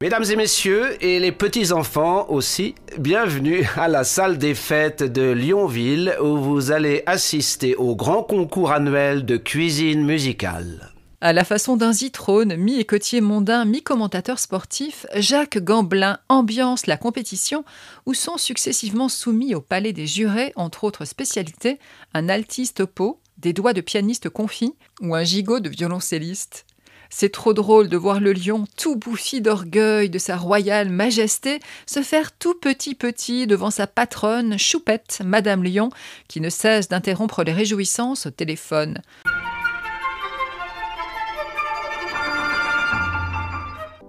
Mesdames 0.00 0.24
et 0.30 0.36
messieurs, 0.36 1.04
et 1.04 1.18
les 1.18 1.32
petits-enfants 1.32 2.30
aussi, 2.30 2.74
bienvenue 2.98 3.66
à 3.76 3.88
la 3.88 4.04
salle 4.04 4.38
des 4.38 4.54
fêtes 4.54 5.02
de 5.02 5.32
Lyonville 5.32 6.16
où 6.22 6.38
vous 6.38 6.72
allez 6.72 7.02
assister 7.04 7.76
au 7.76 7.94
grand 7.94 8.22
concours 8.22 8.72
annuel 8.72 9.26
de 9.26 9.36
cuisine 9.36 10.04
musicale. 10.04 10.93
À 11.24 11.32
la 11.32 11.44
façon 11.44 11.78
d'un 11.78 11.94
zitrone, 11.94 12.54
mi-écotier 12.54 13.22
mondain, 13.22 13.64
mi-commentateur 13.64 14.38
sportif, 14.38 15.06
Jacques 15.14 15.56
Gamblin 15.56 16.18
ambiance 16.28 16.86
la 16.86 16.98
compétition 16.98 17.64
où 18.04 18.12
sont 18.12 18.36
successivement 18.36 19.08
soumis 19.08 19.54
au 19.54 19.62
palais 19.62 19.94
des 19.94 20.06
jurés, 20.06 20.52
entre 20.54 20.84
autres 20.84 21.06
spécialités, 21.06 21.78
un 22.12 22.28
altiste 22.28 22.84
pot, 22.84 23.20
des 23.38 23.54
doigts 23.54 23.72
de 23.72 23.80
pianiste 23.80 24.28
confit 24.28 24.74
ou 25.00 25.14
un 25.14 25.24
gigot 25.24 25.60
de 25.60 25.70
violoncelliste. 25.70 26.66
C'est 27.08 27.32
trop 27.32 27.54
drôle 27.54 27.88
de 27.88 27.96
voir 27.96 28.20
le 28.20 28.34
lion, 28.34 28.66
tout 28.76 28.96
bouffi 28.96 29.40
d'orgueil 29.40 30.10
de 30.10 30.18
sa 30.18 30.36
royale 30.36 30.90
majesté, 30.90 31.60
se 31.86 32.02
faire 32.02 32.32
tout 32.32 32.52
petit 32.52 32.94
petit 32.94 33.46
devant 33.46 33.70
sa 33.70 33.86
patronne, 33.86 34.58
Choupette, 34.58 35.22
Madame 35.24 35.64
Lion, 35.64 35.88
qui 36.28 36.42
ne 36.42 36.50
cesse 36.50 36.88
d'interrompre 36.88 37.44
les 37.44 37.52
réjouissances 37.54 38.26
au 38.26 38.30
téléphone. 38.30 39.00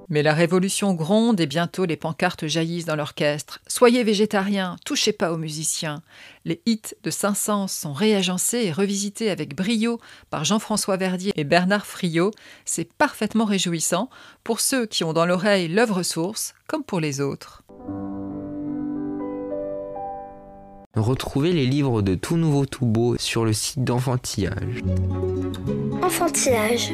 Mais 0.09 0.21
la 0.21 0.33
révolution 0.33 0.93
gronde 0.93 1.39
et 1.39 1.47
bientôt 1.47 1.85
les 1.85 1.97
pancartes 1.97 2.47
jaillissent 2.47 2.85
dans 2.85 2.95
l'orchestre. 2.95 3.59
Soyez 3.67 4.03
végétariens, 4.03 4.75
touchez 4.85 5.13
pas 5.13 5.31
aux 5.31 5.37
musiciens. 5.37 6.01
Les 6.45 6.61
hits 6.65 6.93
de 7.03 7.09
Saint-Saëns 7.09 7.67
sont 7.67 7.93
réagencés 7.93 8.65
et 8.65 8.71
revisités 8.71 9.31
avec 9.31 9.55
brio 9.55 9.99
par 10.29 10.45
Jean-François 10.45 10.97
Verdier 10.97 11.31
et 11.35 11.43
Bernard 11.43 11.85
Friot. 11.85 12.31
C'est 12.65 12.91
parfaitement 12.93 13.45
réjouissant 13.45 14.09
pour 14.43 14.59
ceux 14.59 14.85
qui 14.85 15.03
ont 15.03 15.13
dans 15.13 15.25
l'oreille 15.25 15.67
l'œuvre 15.67 16.03
source 16.03 16.53
comme 16.67 16.83
pour 16.83 16.99
les 16.99 17.19
autres. 17.19 17.63
Retrouvez 20.95 21.51
les 21.51 21.65
livres 21.65 22.01
de 22.01 22.15
Tout 22.15 22.37
Nouveau 22.37 22.65
Tout 22.65 22.85
Beau 22.85 23.17
sur 23.17 23.43
le 23.43 23.51
site 23.51 23.83
d'Enfantillage. 23.83 24.81
Enfantillage. 26.01 26.93